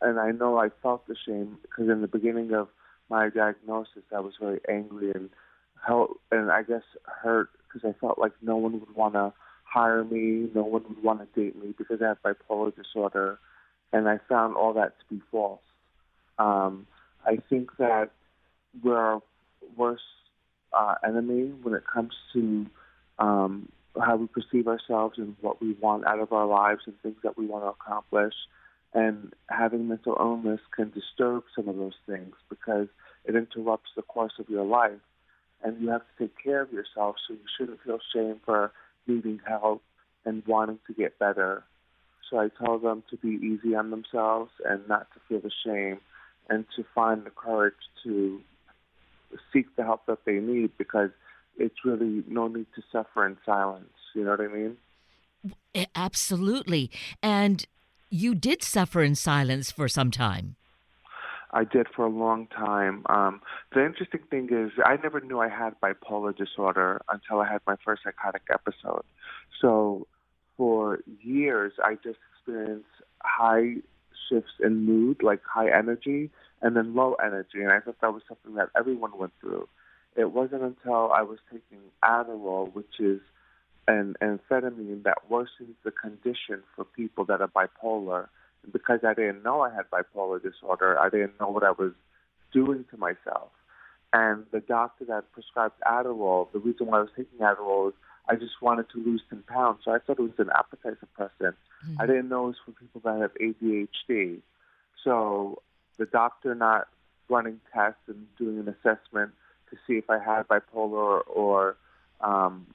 and 0.02 0.20
I 0.20 0.32
know 0.32 0.60
I 0.60 0.70
felt 0.84 1.08
the 1.08 1.16
shame 1.26 1.58
because 1.64 1.90
in 1.90 2.02
the 2.02 2.08
beginning 2.08 2.54
of 2.54 2.68
my 3.10 3.30
diagnosis, 3.30 4.04
I 4.16 4.20
was 4.20 4.34
very 4.40 4.60
angry 4.70 5.12
and 5.12 5.30
how, 5.76 6.18
and 6.32 6.52
I 6.52 6.64
guess 6.64 6.84
hurt 7.04 7.50
because 7.68 7.88
I 7.88 8.00
felt 8.00 8.20
like 8.20 8.34
no 8.42 8.58
one 8.58 8.80
would 8.80 8.96
want 8.96 9.16
to 9.16 9.34
hire 9.64 10.04
me, 10.04 10.50
no 10.54 10.64
one 10.64 10.84
would 10.88 11.04
want 11.04 11.20
to 11.20 11.42
date 11.42 11.56
me 11.56 11.74
because 11.78 12.00
I 12.02 12.10
have 12.10 12.22
bipolar 12.22 12.76
disorder, 12.76 13.40
and 13.92 14.08
I 14.08 14.20
found 14.30 14.56
all 14.56 14.74
that 14.74 14.94
to 15.00 15.16
be 15.16 15.22
false. 15.32 15.62
Um, 16.38 16.86
I 17.26 17.38
think 17.50 17.76
that 17.78 18.12
we're 18.84 19.20
uh, 20.74 20.96
enemy 21.06 21.52
when 21.62 21.74
it 21.74 21.84
comes 21.92 22.14
to 22.34 22.66
um, 23.20 23.70
how 24.02 24.16
we 24.16 24.28
perceive 24.28 24.68
ourselves 24.68 25.18
and 25.18 25.36
what 25.42 25.62
we 25.62 25.74
want 25.74 26.06
out 26.06 26.20
of 26.20 26.34
our 26.34 26.46
lives 26.46 26.82
and 26.86 26.96
things 27.02 27.18
that 27.24 27.38
we 27.38 27.46
want 27.46 27.64
to 27.64 27.70
accomplish. 27.70 28.34
And 28.94 29.34
having 29.50 29.88
mental 29.88 30.16
illness 30.20 30.60
can 30.76 30.92
disturb 30.92 31.44
some 31.56 31.68
of 31.68 31.78
those 31.78 31.98
things 32.08 32.36
because 32.50 32.88
it 33.26 33.36
interrupts 33.36 33.90
the 33.96 34.04
course 34.04 34.34
of 34.40 34.50
your 34.50 34.66
life. 34.66 35.00
And 35.64 35.82
you 35.82 35.90
have 35.90 36.02
to 36.02 36.28
take 36.28 36.36
care 36.44 36.62
of 36.62 36.74
yourself, 36.74 37.16
so 37.28 37.34
you 37.34 37.40
shouldn't 37.58 37.82
feel 37.84 38.00
shame 38.14 38.42
for 38.44 38.72
needing 39.08 39.40
help 39.48 39.82
and 40.26 40.44
wanting 40.46 40.80
to 40.88 40.94
get 40.94 41.18
better. 41.18 41.64
So 42.30 42.38
I 42.38 42.50
tell 42.64 42.80
them 42.80 43.04
to 43.10 43.18
be 43.18 43.30
easy 43.46 43.76
on 43.76 43.90
themselves 43.90 44.52
and 44.66 44.88
not 44.88 45.08
to 45.14 45.20
feel 45.28 45.40
the 45.40 45.52
shame 45.66 46.00
and 46.50 46.66
to 46.76 46.86
find 46.94 47.26
the 47.26 47.30
courage 47.30 47.74
to 48.04 48.42
seek 49.52 49.76
the 49.76 49.84
help 49.84 50.06
that 50.08 50.26
they 50.26 50.40
need 50.40 50.72
because 50.78 51.10
it's 51.58 51.86
really 51.86 52.24
no 52.28 52.48
need 52.48 52.68
to 52.76 52.82
suffer 52.92 53.26
in 53.26 53.38
silence. 53.46 53.94
You 54.16 54.24
know 54.26 54.32
what 54.32 54.42
I 54.42 54.48
mean? 54.48 54.78
Absolutely. 55.96 56.92
And 57.22 57.66
you 58.10 58.36
did 58.36 58.64
suffer 58.64 59.02
in 59.02 59.16
silence 59.16 59.72
for 59.72 59.88
some 59.88 60.12
time. 60.12 60.56
I 61.52 61.64
did 61.64 61.88
for 61.96 62.06
a 62.06 62.10
long 62.10 62.48
time. 62.48 63.04
Um, 63.10 63.42
the 63.74 63.86
interesting 63.86 64.22
thing 64.30 64.50
is, 64.52 64.72
I 64.84 64.98
never 64.98 65.22
knew 65.22 65.40
I 65.40 65.50
had 65.50 65.80
bipolar 65.80 66.36
disorder 66.36 67.02
until 67.10 67.42
I 67.42 67.48
had 67.52 67.62
my 67.68 67.76
first 67.86 68.02
psychotic 68.04 68.42
episode. 68.52 69.04
So, 69.62 70.08
for 70.58 71.00
years, 71.22 71.74
I 71.84 71.96
just 72.04 72.18
experienced 72.34 72.88
high 73.22 73.76
shifts 74.30 74.54
in 74.64 74.86
mood, 74.86 75.22
like 75.22 75.42
high 75.44 75.70
energy, 75.70 76.32
and 76.64 76.76
then 76.76 76.96
low 76.96 77.14
energy. 77.24 77.62
And 77.62 77.72
I 77.72 77.82
thought 77.82 77.98
that 78.02 78.14
was 78.14 78.24
something 78.28 78.56
that 78.56 78.70
everyone 78.76 79.16
went 79.18 79.34
through. 79.40 79.68
It 80.16 80.32
wasn't 80.32 80.64
until 80.64 81.12
I 81.12 81.22
was 81.22 81.38
taking 81.52 81.80
Adderall, 82.04 82.74
which 82.74 83.00
is 83.00 83.20
an 83.88 84.16
amphetamine 84.22 85.04
that 85.04 85.18
worsens 85.30 85.76
the 85.84 85.92
condition 85.92 86.64
for 86.76 86.86
people 86.86 87.26
that 87.26 87.42
are 87.42 87.50
bipolar. 87.50 88.28
And 88.64 88.72
because 88.72 89.02
I 89.06 89.14
didn't 89.14 89.44
know 89.44 89.62
I 89.62 89.74
had 89.74 89.90
bipolar 89.92 90.42
disorder, 90.42 90.98
I 90.98 91.10
didn't 91.10 91.40
know 91.40 91.50
what 91.50 91.64
I 91.64 91.72
was 91.72 91.92
doing 92.54 92.86
to 92.92 92.98
myself. 92.98 93.50
And 94.14 94.46
the 94.52 94.62
doctor 94.62 95.06
that 95.06 95.32
prescribed 95.34 95.82
Adderall, 95.86 96.52
the 96.54 96.60
reason 96.60 96.88
why 96.88 97.00
I 97.00 97.02
was 97.02 97.10
taking 97.18 97.40
Adderall 97.40 97.90
is 97.90 97.94
I 98.30 98.36
just 98.36 98.62
wanted 98.62 98.86
to 98.92 99.04
lose 99.04 99.22
10 99.30 99.44
pounds. 99.48 99.80
So 99.84 99.92
I 99.92 99.98
thought 99.98 100.20
it 100.20 100.22
was 100.22 100.32
an 100.38 100.52
appetite 100.56 100.98
suppressant. 101.04 101.56
Mm-hmm. 101.86 102.00
I 102.00 102.06
didn't 102.06 102.30
know 102.30 102.46
it 102.46 102.48
was 102.48 102.56
for 102.64 102.72
people 102.72 103.02
that 103.04 103.20
have 103.20 103.32
ADHD. 103.42 104.40
So 105.04 105.62
the 105.98 106.06
doctor 106.06 106.56
not 106.56 106.88
running 107.30 107.60
tests 107.74 108.02
and 108.08 108.26
doing 108.38 108.60
an 108.60 108.68
assessment 108.68 109.32
to 109.70 109.78
see 109.88 109.94
if 109.94 110.10
I 110.10 110.20
had 110.20 110.48
bipolar 110.48 111.22
or 111.28 111.78
um, 112.22 112.68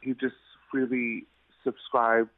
he 0.00 0.12
just 0.14 0.34
freely 0.70 1.24
subscribed 1.64 2.30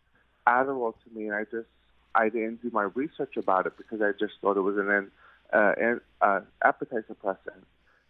Adderall 0.46 0.94
to 1.04 1.18
me, 1.18 1.26
and 1.26 1.34
I 1.34 1.44
just 1.44 1.68
I 2.14 2.28
didn't 2.28 2.62
do 2.62 2.70
my 2.72 2.84
research 2.94 3.36
about 3.36 3.66
it 3.66 3.76
because 3.76 4.00
I 4.00 4.12
just 4.18 4.34
thought 4.40 4.56
it 4.56 4.60
was 4.60 4.76
an 4.76 5.10
uh, 5.52 5.72
an 5.76 6.00
uh, 6.20 6.40
appetite 6.62 7.04
suppressant, 7.10 7.64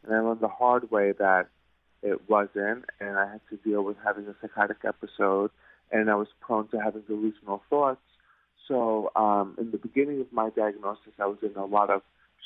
and 0.04 0.14
I 0.14 0.20
learned 0.20 0.40
the 0.40 0.48
hard 0.48 0.90
way 0.90 1.12
that 1.12 1.48
it 2.02 2.28
wasn't, 2.28 2.84
and 3.00 3.16
I 3.16 3.32
had 3.32 3.40
to 3.50 3.56
deal 3.56 3.82
with 3.82 3.96
having 4.04 4.26
a 4.26 4.34
psychotic 4.40 4.78
episode, 4.84 5.50
and 5.90 6.10
I 6.10 6.16
was 6.16 6.28
prone 6.40 6.68
to 6.68 6.78
having 6.78 7.02
delusional 7.02 7.62
thoughts. 7.70 8.00
So 8.68 9.10
um, 9.16 9.56
in 9.58 9.70
the 9.70 9.78
beginning 9.78 10.20
of 10.20 10.32
my 10.32 10.50
diagnosis, 10.50 11.12
I 11.18 11.26
was 11.26 11.38
in 11.42 11.54
a 11.56 11.66
lot 11.66 11.90
of 11.90 12.02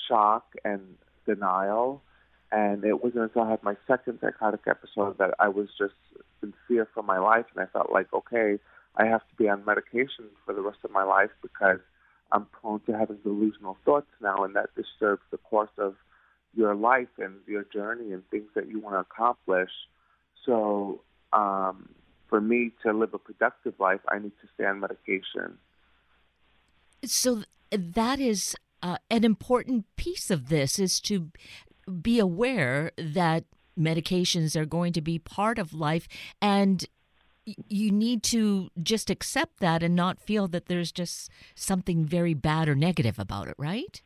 shock 0.08 0.54
and 0.64 0.80
denial, 1.26 2.02
and 2.50 2.84
it 2.84 3.02
wasn't 3.02 3.24
until 3.24 3.42
I 3.42 3.50
had 3.50 3.62
my 3.62 3.76
second 3.86 4.18
psychotic 4.20 4.62
episode 4.66 5.18
that 5.18 5.34
I 5.38 5.48
was 5.48 5.68
just 5.78 5.94
in 6.42 6.52
fear 6.66 6.88
for 6.92 7.02
my 7.02 7.18
life, 7.18 7.44
and 7.54 7.64
I 7.64 7.70
felt 7.70 7.92
like, 7.92 8.12
okay, 8.12 8.58
I 8.96 9.06
have 9.06 9.20
to 9.20 9.34
be 9.36 9.48
on 9.48 9.64
medication 9.64 10.26
for 10.44 10.54
the 10.54 10.60
rest 10.60 10.78
of 10.84 10.90
my 10.90 11.04
life 11.04 11.30
because 11.42 11.78
I'm 12.32 12.46
prone 12.46 12.80
to 12.86 12.92
having 12.92 13.18
delusional 13.18 13.76
thoughts 13.84 14.10
now, 14.20 14.44
and 14.44 14.56
that 14.56 14.70
disturbs 14.74 15.22
the 15.30 15.38
course 15.38 15.70
of 15.78 15.94
your 16.54 16.74
life 16.74 17.08
and 17.18 17.34
your 17.46 17.64
journey 17.64 18.12
and 18.12 18.28
things 18.30 18.48
that 18.54 18.68
you 18.68 18.80
want 18.80 18.96
to 18.96 19.00
accomplish. 19.00 19.70
So, 20.44 21.02
um, 21.32 21.90
for 22.28 22.40
me 22.40 22.72
to 22.82 22.92
live 22.92 23.14
a 23.14 23.18
productive 23.18 23.74
life, 23.78 24.00
I 24.08 24.18
need 24.18 24.32
to 24.42 24.48
stay 24.54 24.64
on 24.64 24.80
medication. 24.80 25.58
So 27.04 27.42
that 27.70 28.20
is 28.20 28.56
uh, 28.82 28.98
an 29.10 29.24
important 29.24 29.84
piece 29.96 30.30
of 30.30 30.48
this 30.48 30.78
is 30.78 31.00
to 31.02 31.30
be 32.02 32.18
aware 32.18 32.92
that 32.96 33.44
medications 33.78 34.56
are 34.56 34.66
going 34.66 34.92
to 34.92 35.00
be 35.00 35.18
part 35.18 35.58
of 35.58 35.72
life 35.72 36.08
and 36.42 36.86
you 37.68 37.90
need 37.90 38.22
to 38.22 38.70
just 38.82 39.08
accept 39.08 39.60
that 39.60 39.82
and 39.82 39.94
not 39.94 40.20
feel 40.20 40.48
that 40.48 40.66
there's 40.66 40.92
just 40.92 41.30
something 41.54 42.04
very 42.04 42.34
bad 42.34 42.68
or 42.68 42.74
negative 42.74 43.18
about 43.18 43.48
it, 43.48 43.54
right? 43.56 44.02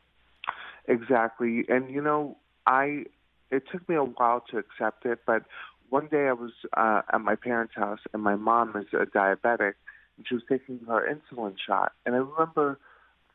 Exactly. 0.87 1.65
And 1.67 1.89
you 1.89 2.01
know, 2.01 2.37
I 2.65 3.05
it 3.51 3.63
took 3.71 3.87
me 3.87 3.95
a 3.95 4.03
while 4.03 4.43
to 4.51 4.57
accept 4.57 5.05
it, 5.05 5.19
but 5.25 5.43
one 5.89 6.07
day 6.07 6.27
I 6.27 6.33
was 6.33 6.51
uh, 6.75 7.01
at 7.11 7.21
my 7.21 7.35
parents' 7.35 7.75
house 7.75 7.99
and 8.13 8.23
my 8.23 8.35
mom 8.35 8.75
is 8.75 8.87
a 8.93 9.05
diabetic 9.05 9.73
and 10.17 10.27
she 10.27 10.35
was 10.35 10.43
taking 10.49 10.79
her 10.87 11.07
insulin 11.07 11.55
shot 11.65 11.93
and 12.05 12.15
I 12.15 12.19
remember 12.19 12.79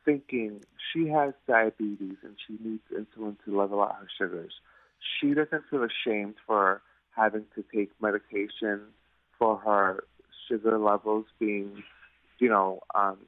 thinking 0.05 0.61
she 0.93 1.09
has 1.09 1.35
diabetes 1.47 2.17
and 2.23 2.37
she 2.47 2.57
needs 2.65 2.83
insulin 2.93 3.37
to 3.45 3.59
level 3.59 3.83
out 3.83 3.97
her 4.01 4.09
sugars. 4.17 4.55
She 5.21 5.35
doesn't 5.35 5.65
feel 5.71 5.85
ashamed 5.85 6.37
for 6.47 6.81
having 7.15 7.45
to 7.55 7.65
take 7.75 7.91
medication 8.01 8.81
for 9.39 9.59
her 9.59 10.05
sugar 10.49 10.79
levels 10.79 11.27
being, 11.39 11.83
you 12.39 12.49
know, 12.49 12.81
um, 12.95 13.19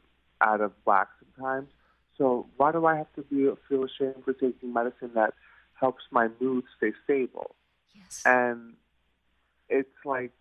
out 0.40 0.60
of 0.60 0.72
whack 0.86 1.08
sometimes. 1.36 1.68
So 2.16 2.46
why 2.56 2.72
do 2.72 2.86
I 2.86 2.96
have 2.96 3.12
to 3.16 3.22
be 3.22 3.50
feel 3.68 3.84
ashamed 3.84 4.24
for 4.24 4.32
taking 4.32 4.72
medicine 4.72 5.10
that 5.14 5.34
helps 5.78 6.04
my 6.10 6.28
mood 6.40 6.64
stay 6.76 6.92
stable? 7.04 7.54
Yes. 7.94 8.22
And 8.24 8.74
it's 9.68 9.88
like 10.04 10.32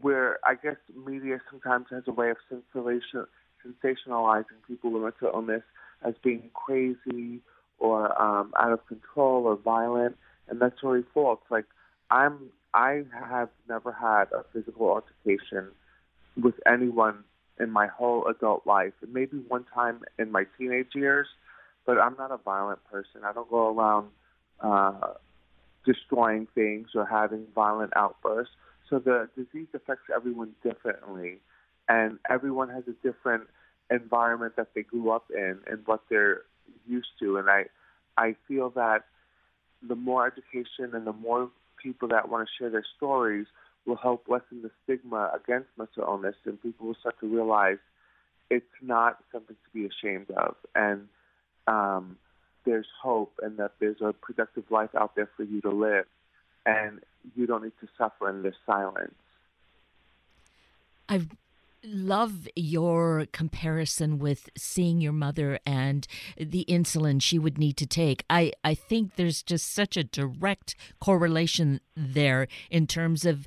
where 0.00 0.38
I 0.44 0.54
guess 0.54 0.76
media 1.06 1.40
sometimes 1.50 1.86
has 1.90 2.04
a 2.06 2.12
way 2.12 2.30
of 2.30 2.36
sensationalizing 2.50 4.44
people 4.66 4.90
with 4.90 5.02
mental 5.02 5.30
illness 5.34 5.62
as 6.04 6.14
being 6.22 6.50
crazy 6.54 7.40
or 7.78 8.20
um, 8.20 8.52
out 8.58 8.72
of 8.72 8.86
control 8.86 9.44
or 9.44 9.56
violent, 9.56 10.16
and 10.48 10.60
that's 10.60 10.82
really 10.82 11.04
false. 11.14 11.40
Like 11.50 11.66
I'm, 12.10 12.50
I 12.74 13.04
have 13.12 13.50
never 13.68 13.92
had 13.92 14.24
a 14.32 14.44
physical 14.52 14.88
altercation 14.88 15.68
with 16.40 16.54
anyone 16.66 17.24
in 17.58 17.70
my 17.70 17.86
whole 17.86 18.26
adult 18.26 18.66
life. 18.66 18.92
Maybe 19.06 19.38
one 19.48 19.64
time 19.74 20.02
in 20.18 20.30
my 20.30 20.44
teenage 20.56 20.94
years, 20.94 21.26
but 21.86 21.98
I'm 21.98 22.16
not 22.16 22.30
a 22.30 22.36
violent 22.36 22.80
person. 22.90 23.22
I 23.24 23.32
don't 23.32 23.50
go 23.50 23.74
around 23.74 24.08
uh, 24.60 25.14
destroying 25.84 26.46
things 26.54 26.88
or 26.94 27.06
having 27.06 27.46
violent 27.54 27.92
outbursts. 27.96 28.54
So 28.88 28.98
the 28.98 29.28
disease 29.36 29.68
affects 29.74 30.04
everyone 30.14 30.52
differently, 30.62 31.38
and 31.88 32.18
everyone 32.28 32.70
has 32.70 32.84
a 32.88 33.06
different 33.06 33.44
environment 33.90 34.54
that 34.56 34.68
they 34.74 34.82
grew 34.82 35.10
up 35.10 35.26
in 35.34 35.58
and 35.66 35.86
what 35.86 36.02
they're 36.08 36.42
used 36.86 37.08
to. 37.20 37.36
And 37.38 37.48
I, 37.48 37.64
I 38.16 38.34
feel 38.46 38.70
that 38.70 39.04
the 39.86 39.94
more 39.94 40.26
education 40.26 40.94
and 40.94 41.06
the 41.06 41.12
more 41.12 41.50
people 41.82 42.08
that 42.08 42.28
want 42.28 42.46
to 42.48 42.52
share 42.58 42.70
their 42.70 42.84
stories 42.96 43.46
will 43.86 43.96
help 43.96 44.24
lessen 44.28 44.62
the 44.62 44.70
stigma 44.84 45.30
against 45.34 45.68
mental 45.78 46.02
illness, 46.02 46.34
and 46.44 46.60
people 46.60 46.86
will 46.86 46.96
start 46.96 47.18
to 47.20 47.26
realize 47.26 47.78
it's 48.50 48.66
not 48.82 49.18
something 49.32 49.56
to 49.56 49.70
be 49.78 49.86
ashamed 49.86 50.30
of, 50.30 50.56
and 50.74 51.08
um, 51.66 52.16
there's 52.64 52.86
hope, 53.02 53.32
and 53.42 53.58
that 53.58 53.72
there's 53.80 54.00
a 54.00 54.12
productive 54.12 54.64
life 54.70 54.90
out 54.98 55.14
there 55.14 55.28
for 55.36 55.44
you 55.44 55.60
to 55.60 55.70
live, 55.70 56.06
and 56.66 57.00
you 57.34 57.46
don't 57.46 57.62
need 57.62 57.72
to 57.80 57.88
suffer 57.96 58.28
in 58.30 58.42
the 58.42 58.52
silence. 58.66 59.14
I 61.08 61.22
love 61.84 62.48
your 62.56 63.26
comparison 63.32 64.18
with 64.18 64.50
seeing 64.56 65.00
your 65.00 65.12
mother 65.12 65.58
and 65.64 66.06
the 66.36 66.64
insulin 66.68 67.22
she 67.22 67.38
would 67.38 67.58
need 67.58 67.76
to 67.76 67.86
take. 67.86 68.24
I, 68.28 68.52
I 68.64 68.74
think 68.74 69.16
there's 69.16 69.42
just 69.42 69.72
such 69.72 69.96
a 69.96 70.04
direct 70.04 70.74
correlation 71.00 71.80
there 71.96 72.48
in 72.70 72.86
terms 72.86 73.24
of 73.24 73.46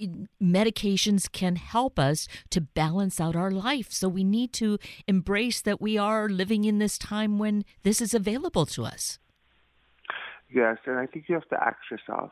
eh, 0.00 0.06
medications 0.42 1.30
can 1.30 1.56
help 1.56 1.98
us 1.98 2.26
to 2.50 2.60
balance 2.60 3.20
out 3.20 3.36
our 3.36 3.50
life. 3.50 3.92
So 3.92 4.08
we 4.08 4.24
need 4.24 4.52
to 4.54 4.78
embrace 5.06 5.60
that 5.62 5.80
we 5.80 5.96
are 5.96 6.28
living 6.28 6.64
in 6.64 6.78
this 6.78 6.98
time 6.98 7.38
when 7.38 7.64
this 7.84 8.00
is 8.00 8.12
available 8.12 8.66
to 8.66 8.84
us. 8.84 9.18
Yes, 10.50 10.78
and 10.86 10.98
I 10.98 11.06
think 11.06 11.26
you 11.28 11.34
have 11.34 11.48
to 11.50 11.62
ask 11.62 11.76
yourself. 11.90 12.30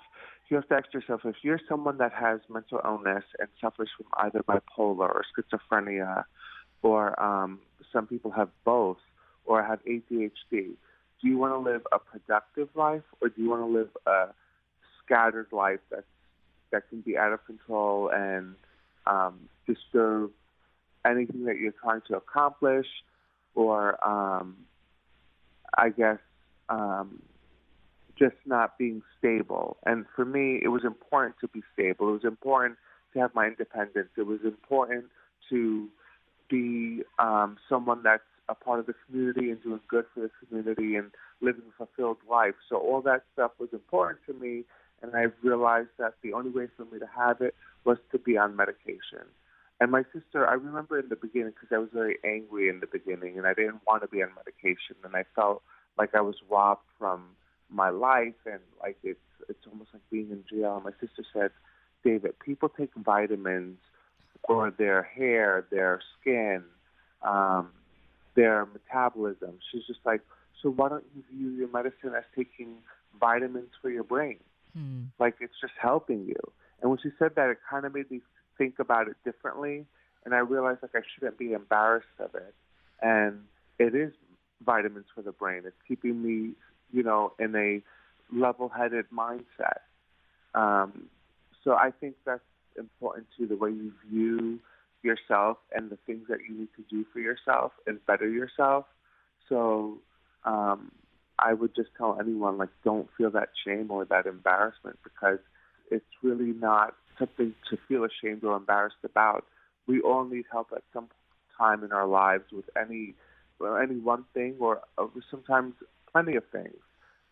You 0.49 0.57
have 0.57 0.69
to 0.69 0.75
ask 0.75 0.95
yourself 0.95 1.23
if 1.25 1.37
you're 1.43 1.61
someone 1.69 1.99
that 1.99 2.13
has 2.13 2.41
mental 2.49 2.81
illness 2.85 3.25
and 3.39 3.49
suffers 3.61 3.89
from 3.97 4.07
either 4.19 4.43
bipolar 4.43 5.09
or 5.09 5.25
schizophrenia, 5.37 6.25
or 6.83 7.21
um, 7.21 7.59
some 7.93 8.07
people 8.07 8.31
have 8.31 8.51
both, 8.65 8.99
or 9.45 9.63
have 9.63 9.81
ADHD. 9.85 10.31
Do 10.51 11.29
you 11.29 11.39
want 11.39 11.53
to 11.53 11.59
live 11.59 11.83
a 11.91 11.99
productive 11.99 12.69
life, 12.75 13.03
or 13.21 13.29
do 13.29 13.43
you 13.43 13.51
want 13.51 13.63
to 13.63 13.79
live 13.79 13.89
a 14.07 14.27
scattered 15.05 15.49
life 15.51 15.81
that's 15.91 16.05
that 16.73 16.89
can 16.91 17.01
be 17.01 17.17
out 17.17 17.33
of 17.33 17.45
control 17.47 18.11
and 18.11 18.55
um, 19.07 19.49
disturb 19.67 20.31
anything 21.05 21.45
that 21.45 21.59
you're 21.59 21.73
trying 21.73 22.03
to 22.09 22.17
accomplish, 22.17 22.87
or 23.55 23.97
um, 24.07 24.57
I 25.77 25.91
guess 25.91 26.19
um, 26.69 27.23
just 28.19 28.37
not 28.47 28.79
being 28.79 29.03
stable. 29.19 29.77
And 29.85 30.07
for 30.15 30.25
me, 30.25 30.61
it 30.63 30.69
was 30.69 30.85
important 30.85 31.37
to 31.41 31.49
be 31.49 31.63
stable. 31.75 32.09
It 32.09 32.13
was 32.13 32.25
important 32.25 32.79
to 33.13 33.21
have 33.21 33.35
my 33.35 33.47
independence. 33.47 34.09
It 34.17 34.27
was 34.27 34.41
important 34.45 35.07
to 35.51 35.89
be 36.49 37.03
um, 37.19 37.57
someone 37.69 38.03
that's 38.03 38.23
a 38.49 38.55
part 38.55 38.79
of 38.79 38.87
the 38.87 38.95
community 39.07 39.51
and 39.51 39.63
doing 39.63 39.81
good 39.89 40.05
for 40.15 40.21
the 40.21 40.31
community 40.47 40.97
and 40.97 41.11
living 41.41 41.63
a 41.69 41.77
fulfilled 41.77 42.19
life. 42.31 42.55
So 42.69 42.77
all 42.77 43.03
that 43.03 43.25
stuff 43.33 43.53
was 43.59 43.71
important 43.73 44.21
to 44.27 44.35
me, 44.35 44.65
and 45.03 45.15
I 45.15 45.27
realized 45.43 45.91
that 45.99 46.15
the 46.23 46.33
only 46.33 46.51
way 46.51 46.69
for 46.77 46.85
me 46.85 46.99
to 46.99 47.09
have 47.17 47.41
it 47.41 47.55
was 47.85 47.99
to 48.13 48.19
be 48.19 48.39
on 48.39 48.57
medication. 48.57 49.27
And 49.81 49.91
my 49.91 50.05
sister, 50.13 50.47
I 50.49 50.55
remember 50.55 50.99
in 50.99 51.09
the 51.09 51.17
beginning 51.17 51.53
because 51.53 51.75
I 51.75 51.79
was 51.79 51.91
very 51.93 52.17
angry 52.25 52.69
in 52.69 52.81
the 52.81 52.87
beginning, 52.87 53.37
and 53.37 53.47
I 53.47 53.53
didn't 53.53 53.81
want 53.87 54.03
to 54.03 54.09
be 54.09 54.23
on 54.23 54.31
medication, 54.35 54.97
and 55.05 55.15
I 55.15 55.25
felt 55.35 55.63
like 55.99 56.15
I 56.15 56.21
was 56.21 56.37
robbed 56.49 56.87
from 56.99 57.25
my 57.71 57.91
life, 57.91 58.35
and 58.45 58.61
like 58.81 58.97
it's 59.03 59.19
it's 59.49 59.67
almost 59.71 59.91
like 59.93 60.03
being 60.11 60.31
in 60.31 60.45
jail. 60.51 60.77
And 60.77 60.85
my 60.85 60.93
sister 61.01 61.25
said, 61.33 61.51
David, 62.05 62.39
people 62.39 62.69
take 62.69 62.91
vitamins 62.95 63.79
for 64.47 64.71
their 64.71 65.03
hair, 65.03 65.67
their 65.71 66.01
skin, 66.21 66.63
um, 67.23 67.71
their 68.35 68.67
metabolism. 68.67 69.59
She's 69.71 69.87
just 69.87 70.01
like, 70.05 70.21
so 70.63 70.71
why 70.71 70.89
don't 70.89 71.05
you 71.15 71.23
view 71.33 71.51
your 71.51 71.69
medicine 71.69 72.13
as 72.17 72.25
taking 72.35 72.77
vitamins 73.21 73.71
for 73.81 73.91
your 73.91 74.05
brain? 74.05 74.39
Hmm. 74.77 75.05
Like 75.19 75.37
it's 75.41 75.55
just 75.61 75.75
helping 75.81 76.27
you. 76.27 76.37
And 76.81 76.91
when 76.91 76.99
she 77.03 77.11
said 77.19 77.33
that, 77.37 77.49
it 77.51 77.59
kind 77.69 77.85
of 77.85 77.95
made 77.95 78.11
me 78.11 78.21
think 78.59 78.79
about 78.79 79.09
it 79.09 79.17
differently. 79.25 79.87
And 80.25 80.35
I 80.35 80.39
realized 80.39 80.81
like 80.83 80.95
I 80.95 81.01
shouldn't 81.15 81.39
be 81.39 81.53
embarrassed 81.53 82.07
of 82.19 82.35
it. 82.35 82.55
And 83.01 83.45
it 83.79 83.95
is 83.95 84.13
vitamins 84.65 85.07
for 85.15 85.23
the 85.23 85.33
brain. 85.33 85.63
It's 85.67 85.77
keeping 85.87 86.23
me, 86.23 86.53
you 86.93 87.03
know, 87.03 87.33
in 87.39 87.55
a 87.55 87.83
level-headed 88.35 89.07
mindset. 89.15 89.81
Um, 90.55 91.09
so 91.63 91.73
I 91.73 91.91
think 92.01 92.17
that's 92.25 92.41
important 92.79 93.27
too, 93.37 93.47
the 93.47 93.57
way 93.57 93.71
you 93.71 93.93
view 94.09 94.59
yourself 95.03 95.59
and 95.73 95.91
the 95.91 95.99
things 96.07 96.27
that 96.29 96.39
you 96.49 96.59
need 96.59 96.69
to 96.77 96.85
do 96.91 97.05
for 97.13 97.21
yourself 97.21 97.73
and 97.87 98.05
better 98.07 98.29
yourself. 98.29 98.87
So 99.49 99.99
um, 100.45 100.91
I 101.39 101.53
would 101.53 101.75
just 101.75 101.91
tell 101.97 102.19
anyone 102.21 102.59
like 102.59 102.71
don't 102.85 103.09
feel 103.17 103.31
that 103.33 103.51
shame 103.65 103.91
or 103.91 104.05
that 104.07 104.27
embarrassment 104.27 104.99
because 105.05 105.39
it's 105.91 106.05
really 106.23 106.53
not 106.53 106.95
something 107.19 107.55
to 107.71 107.79
feel 107.89 108.05
ashamed 108.05 108.45
or 108.45 108.57
embarrassed 108.57 108.97
about. 109.05 109.45
We 109.87 110.01
all 110.01 110.25
need 110.25 110.45
help 110.51 110.69
at 110.75 110.83
some 110.93 111.09
time 111.57 111.85
in 111.85 111.93
our 111.93 112.07
lives 112.07 112.45
with 112.53 112.65
any 112.81 113.15
well, 113.59 113.77
any 113.77 113.97
one 113.97 114.25
thing 114.35 114.57
or, 114.61 114.83
or 114.99 115.11
sometimes 115.31 115.75
plenty 116.17 116.37
of 116.37 116.45
things. 116.51 116.77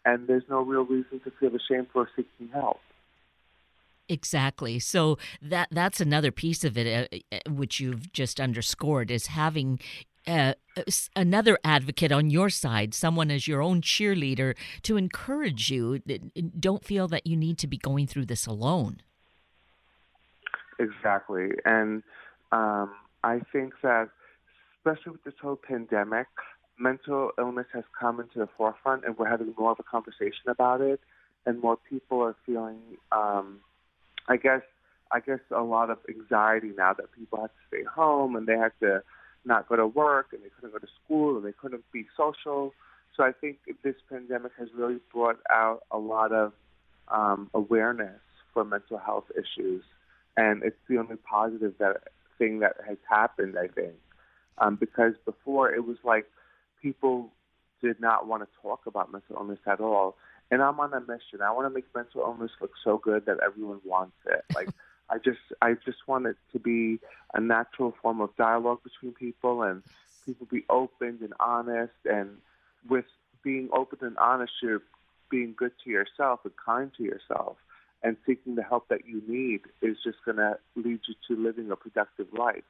And 0.04 0.28
there's 0.28 0.42
no 0.50 0.60
real 0.60 0.84
reason 0.84 1.20
to 1.24 1.32
feel 1.40 1.50
ashamed 1.56 1.88
for 1.92 2.08
seeking 2.14 2.48
help. 2.52 2.80
Exactly. 4.08 4.78
So 4.78 5.16
that 5.40 5.68
that's 5.70 5.98
another 6.00 6.30
piece 6.30 6.62
of 6.62 6.76
it, 6.76 6.86
uh, 7.10 7.36
uh 7.36 7.50
which 7.50 7.80
you've 7.80 8.12
just 8.12 8.38
underscored, 8.38 9.10
is 9.10 9.28
having 9.28 9.80
uh, 10.26 10.52
another 11.16 11.58
advocate 11.64 12.12
on 12.12 12.28
your 12.28 12.50
side, 12.50 12.92
someone 12.92 13.30
as 13.30 13.48
your 13.48 13.62
own 13.62 13.80
cheerleader 13.80 14.54
to 14.82 14.98
encourage 14.98 15.70
you. 15.70 16.00
Don't 16.60 16.84
feel 16.84 17.08
that 17.08 17.26
you 17.26 17.36
need 17.36 17.56
to 17.58 17.66
be 17.66 17.78
going 17.78 18.06
through 18.06 18.26
this 18.26 18.46
alone. 18.46 19.00
Exactly. 20.78 21.48
And 21.64 22.02
um, 22.52 22.92
I 23.22 23.40
think 23.52 23.72
that, 23.82 24.10
especially 24.78 25.12
with 25.12 25.24
this 25.24 25.34
whole 25.40 25.56
pandemic, 25.56 26.26
mental 26.78 27.30
illness 27.38 27.66
has 27.72 27.84
come 27.98 28.20
into 28.20 28.38
the 28.38 28.48
forefront 28.56 29.04
and 29.04 29.16
we're 29.16 29.28
having 29.28 29.54
more 29.58 29.72
of 29.72 29.78
a 29.80 29.82
conversation 29.82 30.48
about 30.48 30.80
it. 30.80 31.00
And 31.46 31.60
more 31.60 31.76
people 31.76 32.22
are 32.22 32.36
feeling, 32.46 32.78
um, 33.12 33.60
I 34.28 34.36
guess, 34.36 34.62
I 35.12 35.20
guess 35.20 35.40
a 35.54 35.62
lot 35.62 35.90
of 35.90 35.98
anxiety 36.08 36.72
now 36.76 36.94
that 36.94 37.12
people 37.12 37.40
have 37.40 37.50
to 37.50 37.62
stay 37.68 37.84
home 37.84 38.34
and 38.34 38.46
they 38.46 38.56
have 38.56 38.72
to 38.80 39.02
not 39.44 39.68
go 39.68 39.76
to 39.76 39.86
work 39.86 40.28
and 40.32 40.42
they 40.42 40.48
couldn't 40.48 40.72
go 40.72 40.78
to 40.78 40.92
school 41.04 41.36
and 41.36 41.44
they 41.44 41.52
couldn't 41.52 41.84
be 41.92 42.06
social. 42.16 42.72
So 43.16 43.22
I 43.22 43.32
think 43.32 43.58
this 43.82 43.94
pandemic 44.10 44.52
has 44.58 44.68
really 44.74 44.98
brought 45.12 45.38
out 45.50 45.82
a 45.90 45.98
lot 45.98 46.32
of 46.32 46.52
um, 47.08 47.50
awareness 47.54 48.20
for 48.52 48.64
mental 48.64 48.98
health 48.98 49.26
issues, 49.32 49.84
and 50.36 50.62
it's 50.62 50.76
the 50.88 50.98
only 50.98 51.16
positive 51.16 51.74
that 51.78 51.98
thing 52.38 52.60
that 52.60 52.76
has 52.86 52.96
happened. 53.08 53.56
I 53.58 53.68
think 53.68 53.94
um, 54.58 54.76
because 54.76 55.14
before 55.24 55.72
it 55.72 55.84
was 55.86 55.96
like 56.04 56.26
people 56.84 57.30
did 57.82 57.98
not 57.98 58.28
want 58.28 58.42
to 58.42 58.48
talk 58.60 58.80
about 58.86 59.10
mental 59.10 59.36
illness 59.36 59.58
at 59.66 59.80
all. 59.80 60.16
And 60.50 60.62
I'm 60.62 60.78
on 60.78 60.92
a 60.92 61.00
mission. 61.00 61.40
I 61.42 61.50
want 61.50 61.66
to 61.66 61.74
make 61.74 61.86
mental 61.94 62.20
illness 62.20 62.50
look 62.60 62.72
so 62.84 62.98
good 62.98 63.24
that 63.26 63.38
everyone 63.44 63.80
wants 63.84 64.16
it. 64.26 64.44
Like 64.54 64.68
I 65.10 65.18
just 65.18 65.40
I 65.60 65.74
just 65.84 66.06
want 66.06 66.26
it 66.26 66.36
to 66.52 66.58
be 66.58 67.00
a 67.32 67.40
natural 67.40 67.94
form 68.00 68.20
of 68.20 68.36
dialogue 68.36 68.80
between 68.84 69.12
people 69.12 69.62
and 69.62 69.82
people 70.26 70.46
be 70.50 70.64
open 70.68 71.18
and 71.22 71.32
honest. 71.40 72.00
And 72.04 72.38
with 72.88 73.06
being 73.42 73.68
open 73.72 73.98
and 74.02 74.18
honest, 74.18 74.52
you're 74.62 74.82
being 75.30 75.54
good 75.56 75.72
to 75.84 75.90
yourself 75.90 76.40
and 76.44 76.52
kind 76.64 76.90
to 76.98 77.02
yourself. 77.02 77.56
And 78.02 78.16
seeking 78.26 78.54
the 78.54 78.62
help 78.62 78.88
that 78.88 79.06
you 79.06 79.22
need 79.26 79.62
is 79.80 79.96
just 80.04 80.18
going 80.26 80.36
to 80.36 80.58
lead 80.76 81.00
you 81.08 81.14
to 81.28 81.42
living 81.42 81.70
a 81.70 81.76
productive 81.76 82.28
life. 82.34 82.64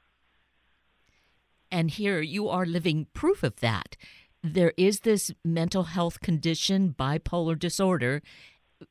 And 1.75 1.91
here 1.91 2.21
you 2.21 2.49
are 2.49 2.65
living 2.65 3.09
proof 3.15 3.43
of 3.43 3.57
that. 3.57 3.97
There 4.45 4.73
is 4.77 5.01
this 5.01 5.33
mental 5.45 5.83
health 5.83 6.21
condition, 6.21 6.95
bipolar 6.97 7.59
disorder, 7.59 8.23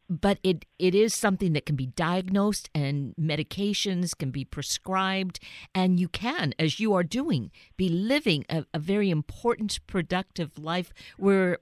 but 0.10 0.38
it, 0.44 0.66
it 0.80 0.94
is 0.94 1.14
something 1.14 1.54
that 1.54 1.66
can 1.66 1.78
be 1.78 1.86
diagnosed 1.86 2.70
and 2.76 3.16
medications 3.16 4.18
can 4.18 4.32
be 4.32 4.44
prescribed 4.44 5.40
and 5.74 5.98
you 5.98 6.10
can 6.10 6.54
as 6.60 6.82
you 6.82 6.94
are 6.94 7.04
doing 7.04 7.52
be 7.78 7.88
living 7.88 8.44
a, 8.50 8.66
a 8.74 8.80
very 8.80 9.10
important 9.10 9.80
productive 9.88 10.58
life 10.58 10.92
where 11.18 11.60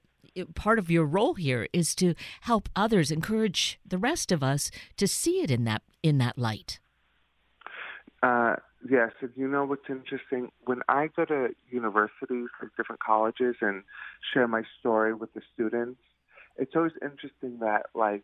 part 0.55 0.79
of 0.79 0.89
your 0.89 1.05
role 1.05 1.35
here 1.35 1.67
is 1.71 1.93
to 1.95 2.15
help 2.41 2.67
others 2.75 3.11
encourage 3.11 3.79
the 3.85 3.97
rest 3.97 4.31
of 4.31 4.41
us 4.41 4.71
to 4.97 5.07
see 5.07 5.41
it 5.41 5.51
in 5.51 5.65
that 5.65 5.81
in 6.01 6.17
that 6.19 6.37
light 6.37 6.79
uh, 8.23 8.55
yes 8.89 9.11
and 9.21 9.31
you 9.35 9.47
know 9.47 9.65
what's 9.65 9.89
interesting 9.89 10.49
when 10.65 10.81
i 10.89 11.07
go 11.15 11.25
to 11.25 11.49
universities 11.69 12.47
like 12.61 12.71
different 12.77 13.01
colleges 13.01 13.55
and 13.61 13.83
share 14.33 14.47
my 14.47 14.63
story 14.79 15.13
with 15.13 15.33
the 15.33 15.41
students 15.53 15.99
it's 16.57 16.75
always 16.75 16.93
interesting 17.01 17.59
that 17.59 17.87
like 17.93 18.23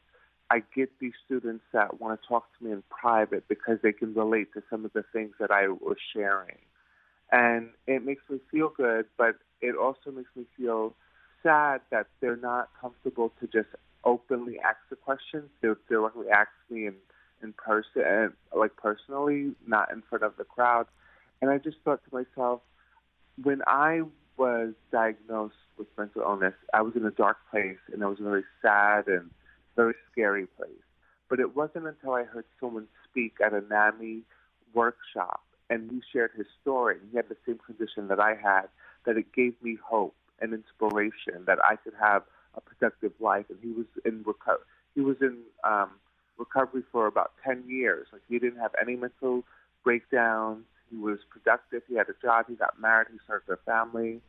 I 0.49 0.63
get 0.75 0.89
these 0.99 1.13
students 1.25 1.63
that 1.73 1.99
want 1.99 2.19
to 2.21 2.27
talk 2.27 2.45
to 2.57 2.65
me 2.65 2.71
in 2.71 2.83
private 2.89 3.47
because 3.47 3.79
they 3.83 3.91
can 3.91 4.13
relate 4.13 4.53
to 4.53 4.63
some 4.69 4.85
of 4.85 4.93
the 4.93 5.03
things 5.11 5.33
that 5.39 5.51
I 5.51 5.67
was 5.67 5.97
sharing. 6.13 6.57
And 7.31 7.69
it 7.85 8.05
makes 8.05 8.23
me 8.29 8.39
feel 8.49 8.69
good, 8.69 9.05
but 9.17 9.35
it 9.59 9.75
also 9.75 10.11
makes 10.11 10.29
me 10.35 10.45
feel 10.55 10.95
sad 11.43 11.81
that 11.91 12.07
they're 12.21 12.37
not 12.37 12.69
comfortable 12.79 13.33
to 13.41 13.47
just 13.47 13.67
openly 14.05 14.57
ask 14.59 14.77
the 14.89 14.95
questions. 14.95 15.49
They'll 15.61 15.75
directly 15.89 16.29
ask 16.29 16.49
me 16.69 16.87
in, 16.87 16.95
in 17.41 17.53
person, 17.53 18.33
like 18.55 18.75
personally, 18.75 19.53
not 19.65 19.91
in 19.91 20.03
front 20.09 20.23
of 20.23 20.37
the 20.37 20.43
crowd. 20.43 20.87
And 21.41 21.51
I 21.51 21.57
just 21.57 21.77
thought 21.83 22.01
to 22.09 22.15
myself, 22.15 22.61
when 23.41 23.61
I 23.67 24.01
was 24.37 24.73
diagnosed 24.91 25.55
with 25.77 25.87
mental 25.97 26.21
illness, 26.21 26.53
I 26.73 26.81
was 26.81 26.95
in 26.95 27.05
a 27.05 27.11
dark 27.11 27.37
place 27.51 27.77
and 27.91 28.03
I 28.03 28.07
was 28.07 28.19
in 28.19 28.25
a 28.25 28.29
very 28.29 28.45
sad 28.61 29.07
and 29.07 29.29
very 29.75 29.95
scary 30.11 30.47
place. 30.57 30.69
But 31.29 31.39
it 31.39 31.55
wasn't 31.55 31.87
until 31.87 32.13
I 32.13 32.23
heard 32.23 32.45
someone 32.59 32.87
speak 33.09 33.35
at 33.43 33.53
a 33.53 33.61
NAMI 33.61 34.21
workshop 34.73 35.41
and 35.69 35.91
he 35.91 36.01
shared 36.11 36.31
his 36.35 36.47
story. 36.61 36.97
He 37.11 37.17
had 37.17 37.29
the 37.29 37.37
same 37.45 37.59
condition 37.65 38.07
that 38.07 38.19
I 38.19 38.35
had, 38.35 38.67
that 39.05 39.17
it 39.17 39.33
gave 39.33 39.53
me 39.61 39.77
hope 39.83 40.15
and 40.39 40.53
inspiration 40.53 41.45
that 41.45 41.59
I 41.63 41.75
could 41.75 41.93
have 41.99 42.23
a 42.55 42.61
productive 42.61 43.11
life. 43.19 43.45
And 43.49 43.59
he 43.61 43.71
was 43.71 43.85
in 44.05 44.23
reco- 44.23 44.63
he 44.95 45.01
was 45.01 45.17
in 45.21 45.37
um, 45.63 45.89
recovery 46.37 46.83
for 46.91 47.07
about 47.07 47.31
ten 47.43 47.63
years. 47.67 48.07
Like 48.11 48.21
he 48.29 48.39
didn't 48.39 48.59
have 48.59 48.71
any 48.81 48.95
mental 48.95 49.43
breakdowns. 49.83 50.65
He 50.89 50.97
was 50.97 51.19
productive. 51.29 51.83
He 51.87 51.95
had 51.95 52.07
a 52.09 52.15
job. 52.21 52.45
He 52.47 52.55
got 52.55 52.79
married. 52.79 53.07
He 53.11 53.19
started 53.25 53.51
a 53.51 53.57
family, 53.57 54.21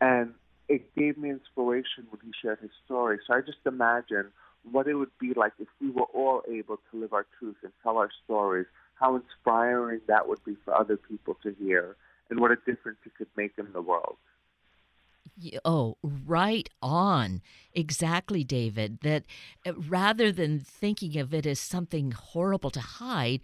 and 0.00 0.34
it 0.68 0.94
gave 0.94 1.16
me 1.16 1.30
inspiration 1.30 2.06
when 2.10 2.20
he 2.24 2.32
shared 2.42 2.58
his 2.60 2.70
story. 2.84 3.18
So 3.26 3.34
I 3.34 3.40
just 3.40 3.58
imagine 3.66 4.26
what 4.70 4.88
it 4.88 4.94
would 4.94 5.16
be 5.20 5.32
like 5.34 5.52
if 5.58 5.68
we 5.80 5.90
were 5.90 6.08
all 6.12 6.42
able 6.50 6.78
to 6.90 7.00
live 7.00 7.12
our 7.12 7.26
truth 7.38 7.56
and 7.62 7.72
tell 7.82 7.98
our 7.98 8.10
stories, 8.24 8.66
how 8.94 9.14
inspiring 9.16 10.00
that 10.08 10.28
would 10.28 10.44
be 10.44 10.56
for 10.64 10.74
other 10.74 10.96
people 10.96 11.36
to 11.42 11.54
hear, 11.58 11.96
and 12.30 12.40
what 12.40 12.50
a 12.50 12.56
difference 12.56 12.98
it 13.06 13.14
could 13.16 13.28
make 13.36 13.52
in 13.58 13.72
the 13.72 13.80
world. 13.80 14.16
Oh, 15.64 15.96
right 16.02 16.68
on. 16.82 17.42
Exactly, 17.72 18.44
David. 18.44 19.00
That 19.02 19.24
uh, 19.66 19.74
rather 19.74 20.32
than 20.32 20.60
thinking 20.60 21.18
of 21.18 21.34
it 21.34 21.46
as 21.46 21.60
something 21.60 22.12
horrible 22.12 22.70
to 22.70 22.80
hide, 22.80 23.40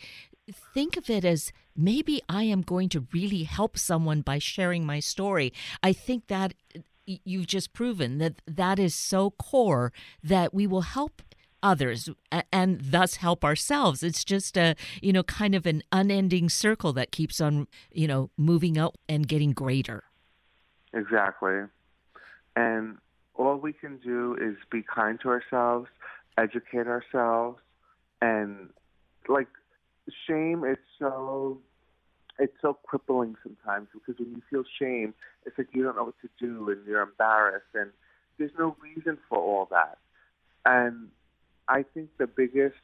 think 0.75 0.97
of 0.97 1.09
it 1.11 1.25
as 1.25 1.53
maybe 1.77 2.21
I 2.29 2.45
am 2.45 2.63
going 2.63 2.89
to 2.91 3.07
really 3.13 3.45
help 3.45 3.79
someone 3.79 4.23
by 4.23 4.39
sharing 4.39 4.85
my 4.85 5.01
story. 5.01 5.53
I 5.83 5.93
think 5.93 6.27
that 6.29 6.55
you've 7.07 7.47
just 7.47 7.73
proven 7.73 8.19
that 8.19 8.41
that 8.47 8.79
is 8.79 8.95
so 8.95 9.31
core 9.33 9.93
that 10.23 10.55
we 10.55 10.67
will 10.67 10.83
help 10.83 11.23
others 11.63 12.09
and 12.53 12.81
thus 12.81 13.17
help 13.17 13.45
ourselves 13.45 14.03
it's 14.03 14.25
just 14.25 14.57
a 14.57 14.75
you 15.01 15.13
know 15.13 15.23
kind 15.23 15.55
of 15.55 15.65
an 15.65 15.81
unending 15.93 16.49
circle 16.49 16.93
that 16.93 17.13
keeps 17.13 17.41
on 17.41 17.69
you 17.93 18.09
know 18.09 18.31
moving 18.37 18.77
up 18.77 18.99
and 19.09 19.29
getting 19.29 19.53
greater 19.53 20.03
exactly 20.95 21.61
and 22.57 22.99
all 23.35 23.57
we 23.57 23.73
can 23.73 23.99
do 23.99 24.37
is 24.41 24.57
be 24.71 24.83
kind 24.83 25.19
to 25.21 25.29
ourselves 25.29 25.89
educate 26.39 26.87
ourselves 26.87 27.59
and 28.21 28.71
like 29.29 29.49
shame 30.27 30.65
is 30.65 30.79
so 30.99 31.59
it's 32.39 32.55
so 32.61 32.77
crippling 32.85 33.37
sometimes 33.43 33.89
because 33.93 34.19
when 34.19 34.31
you 34.35 34.43
feel 34.51 34.65
shame, 34.79 35.15
it's 35.45 35.57
like 35.59 35.69
you 35.73 35.83
don't 35.83 35.97
know 35.97 36.05
what 36.05 36.21
to 36.23 36.29
do 36.39 36.71
and 36.71 36.87
you're 36.87 37.03
embarrassed 37.03 37.67
and 37.75 37.91
there's 38.39 38.51
no 38.59 38.77
reason 38.83 39.19
for 39.29 39.39
all 39.39 39.69
that. 39.71 39.99
And 40.65 41.09
I 41.69 41.85
think 41.95 42.11
the 42.19 42.27
biggest 42.27 42.77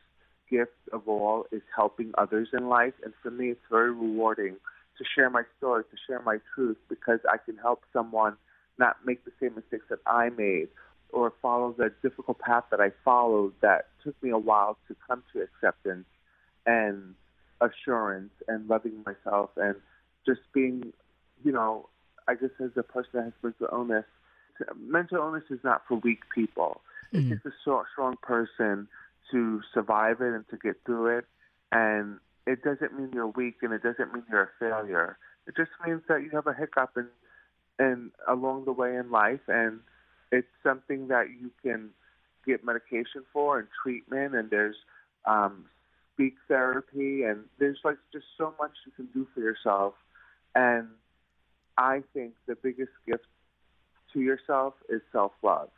gift 0.50 0.72
of 0.92 1.08
all 1.08 1.46
is 1.50 1.62
helping 1.74 2.12
others 2.18 2.48
in 2.52 2.68
life. 2.68 2.94
And 3.02 3.12
for 3.22 3.30
me, 3.30 3.50
it's 3.50 3.60
very 3.70 3.90
rewarding 3.90 4.56
to 4.98 5.04
share 5.14 5.30
my 5.30 5.42
story, 5.56 5.84
to 5.84 5.96
share 6.06 6.20
my 6.22 6.38
truth, 6.54 6.76
because 6.88 7.20
I 7.30 7.36
can 7.38 7.56
help 7.56 7.82
someone 7.92 8.36
not 8.78 8.96
make 9.04 9.24
the 9.24 9.32
same 9.40 9.54
mistakes 9.54 9.86
that 9.90 10.00
I 10.06 10.28
made 10.30 10.68
or 11.10 11.32
follow 11.40 11.74
the 11.76 11.92
difficult 12.02 12.38
path 12.38 12.64
that 12.70 12.80
I 12.80 12.90
followed 13.04 13.54
that 13.62 13.86
took 14.04 14.20
me 14.22 14.30
a 14.30 14.38
while 14.38 14.76
to 14.88 14.96
come 15.06 15.22
to 15.32 15.40
acceptance. 15.40 16.06
And 16.66 17.14
assurance 17.60 18.30
and 18.46 18.68
loving 18.68 19.02
myself 19.04 19.50
and 19.56 19.74
just 20.26 20.40
being, 20.52 20.92
you 21.44 21.52
know, 21.52 21.88
I 22.28 22.34
guess 22.34 22.50
as 22.60 22.70
a 22.76 22.82
person 22.82 23.10
that 23.14 23.24
has 23.24 23.32
mental 23.42 23.68
illness, 23.72 24.04
mental 24.78 25.18
illness 25.18 25.44
is 25.50 25.60
not 25.64 25.82
for 25.88 25.96
weak 25.96 26.20
people. 26.34 26.80
Mm-hmm. 27.12 27.32
It 27.32 27.36
takes 27.42 27.46
a 27.46 27.80
strong 27.92 28.16
person 28.22 28.88
to 29.30 29.60
survive 29.72 30.20
it 30.20 30.34
and 30.34 30.44
to 30.50 30.56
get 30.56 30.76
through 30.84 31.18
it. 31.18 31.24
And 31.72 32.18
it 32.52 32.62
doesn't 32.62 32.98
mean 32.98 33.10
you're 33.12 33.28
weak 33.28 33.56
and 33.62 33.72
it 33.72 33.82
doesn't 33.82 34.12
mean 34.12 34.24
you're 34.30 34.42
a 34.42 34.50
failure. 34.58 35.18
It 35.46 35.54
just 35.56 35.70
means 35.86 36.02
that 36.08 36.22
you 36.22 36.30
have 36.30 36.46
a 36.46 36.54
hiccup 36.54 36.96
and 36.96 37.08
and 37.78 38.10
along 38.26 38.64
the 38.64 38.72
way 38.72 38.96
in 38.96 39.10
life 39.10 39.46
and 39.46 39.80
it's 40.32 40.48
something 40.64 41.08
that 41.08 41.26
you 41.40 41.50
can 41.62 41.90
get 42.44 42.64
medication 42.64 43.22
for 43.32 43.58
and 43.58 43.68
treatment 43.82 44.34
and 44.34 44.50
there's 44.50 44.76
um, 45.24 45.66
speak 46.18 46.34
therapy, 46.48 47.22
and 47.22 47.44
there's 47.58 47.78
like 47.84 47.98
just 48.12 48.26
so 48.36 48.52
much 48.58 48.72
you 48.84 48.92
can 48.96 49.06
do 49.14 49.26
for 49.32 49.40
yourself. 49.40 49.94
And 50.54 50.88
I 51.76 52.02
think 52.12 52.32
the 52.46 52.56
biggest 52.56 52.90
gift 53.06 53.24
to 54.12 54.20
yourself 54.20 54.74
is 54.88 55.00
self 55.12 55.32
love. 55.42 55.70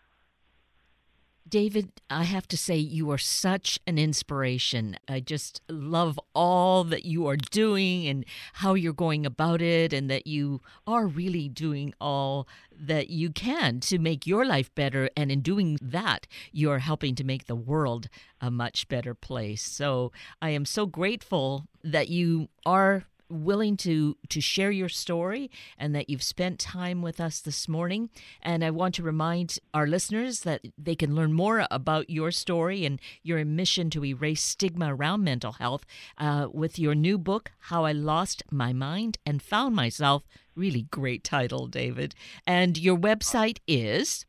David, 1.48 1.90
I 2.08 2.24
have 2.24 2.46
to 2.48 2.56
say, 2.56 2.76
you 2.76 3.10
are 3.10 3.18
such 3.18 3.80
an 3.86 3.98
inspiration. 3.98 4.96
I 5.08 5.18
just 5.18 5.62
love 5.68 6.18
all 6.32 6.84
that 6.84 7.04
you 7.04 7.26
are 7.26 7.36
doing 7.36 8.06
and 8.06 8.24
how 8.54 8.74
you're 8.74 8.92
going 8.92 9.26
about 9.26 9.60
it, 9.60 9.92
and 9.92 10.08
that 10.08 10.28
you 10.28 10.60
are 10.86 11.06
really 11.06 11.48
doing 11.48 11.92
all 12.00 12.46
that 12.72 13.10
you 13.10 13.30
can 13.30 13.80
to 13.80 13.98
make 13.98 14.26
your 14.26 14.44
life 14.44 14.72
better. 14.76 15.10
And 15.16 15.32
in 15.32 15.40
doing 15.40 15.76
that, 15.82 16.28
you're 16.52 16.78
helping 16.78 17.16
to 17.16 17.24
make 17.24 17.46
the 17.46 17.56
world 17.56 18.08
a 18.40 18.50
much 18.50 18.86
better 18.86 19.14
place. 19.14 19.62
So 19.62 20.12
I 20.40 20.50
am 20.50 20.64
so 20.64 20.86
grateful 20.86 21.66
that 21.82 22.08
you 22.08 22.48
are 22.64 23.06
willing 23.30 23.76
to 23.78 24.16
to 24.28 24.40
share 24.40 24.70
your 24.70 24.88
story 24.88 25.50
and 25.78 25.94
that 25.94 26.10
you've 26.10 26.22
spent 26.22 26.58
time 26.58 27.02
with 27.02 27.20
us 27.20 27.40
this 27.40 27.68
morning. 27.68 28.10
And 28.42 28.64
I 28.64 28.70
want 28.70 28.94
to 28.96 29.02
remind 29.02 29.58
our 29.72 29.86
listeners 29.86 30.40
that 30.40 30.62
they 30.76 30.94
can 30.94 31.14
learn 31.14 31.32
more 31.32 31.66
about 31.70 32.10
your 32.10 32.30
story 32.30 32.84
and 32.84 33.00
your 33.22 33.44
mission 33.44 33.90
to 33.90 34.04
erase 34.04 34.42
stigma 34.42 34.94
around 34.94 35.24
mental 35.24 35.52
health 35.52 35.84
uh, 36.18 36.48
with 36.52 36.78
your 36.78 36.94
new 36.94 37.18
book 37.18 37.52
How 37.58 37.84
I 37.84 37.92
Lost 37.92 38.42
My 38.50 38.72
Mind 38.72 39.18
and 39.24 39.42
Found 39.42 39.74
Myself. 39.74 40.24
Really 40.56 40.82
great 40.90 41.24
title 41.24 41.66
David. 41.66 42.14
And 42.46 42.76
your 42.76 42.96
website 42.96 43.58
is? 43.66 44.26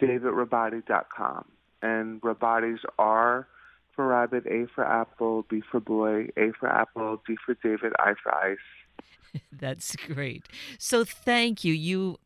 Davidrabadi.com 0.00 1.44
and 1.82 2.20
Rabadi's 2.22 2.80
are 2.98 3.48
for 3.94 4.06
rabbit, 4.08 4.46
A 4.46 4.66
for 4.74 4.84
apple, 4.84 5.44
B 5.48 5.62
for 5.70 5.80
boy, 5.80 6.28
A 6.36 6.52
for 6.58 6.68
apple, 6.68 7.22
D 7.26 7.36
for 7.44 7.54
David, 7.62 7.92
I 7.98 8.14
for 8.22 8.34
ice. 8.34 9.40
That's 9.52 9.96
great. 9.96 10.44
So 10.78 11.04
thank 11.04 11.64
you. 11.64 11.72
You 11.72 12.18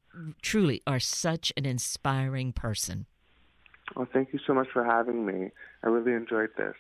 truly 0.42 0.82
are 0.86 1.00
such 1.00 1.52
an 1.56 1.66
inspiring 1.66 2.52
person. 2.52 3.06
Well, 3.94 4.08
thank 4.12 4.32
you 4.32 4.40
so 4.46 4.54
much 4.54 4.68
for 4.72 4.84
having 4.84 5.24
me. 5.26 5.50
I 5.84 5.88
really 5.88 6.12
enjoyed 6.12 6.50
this. 6.56 6.74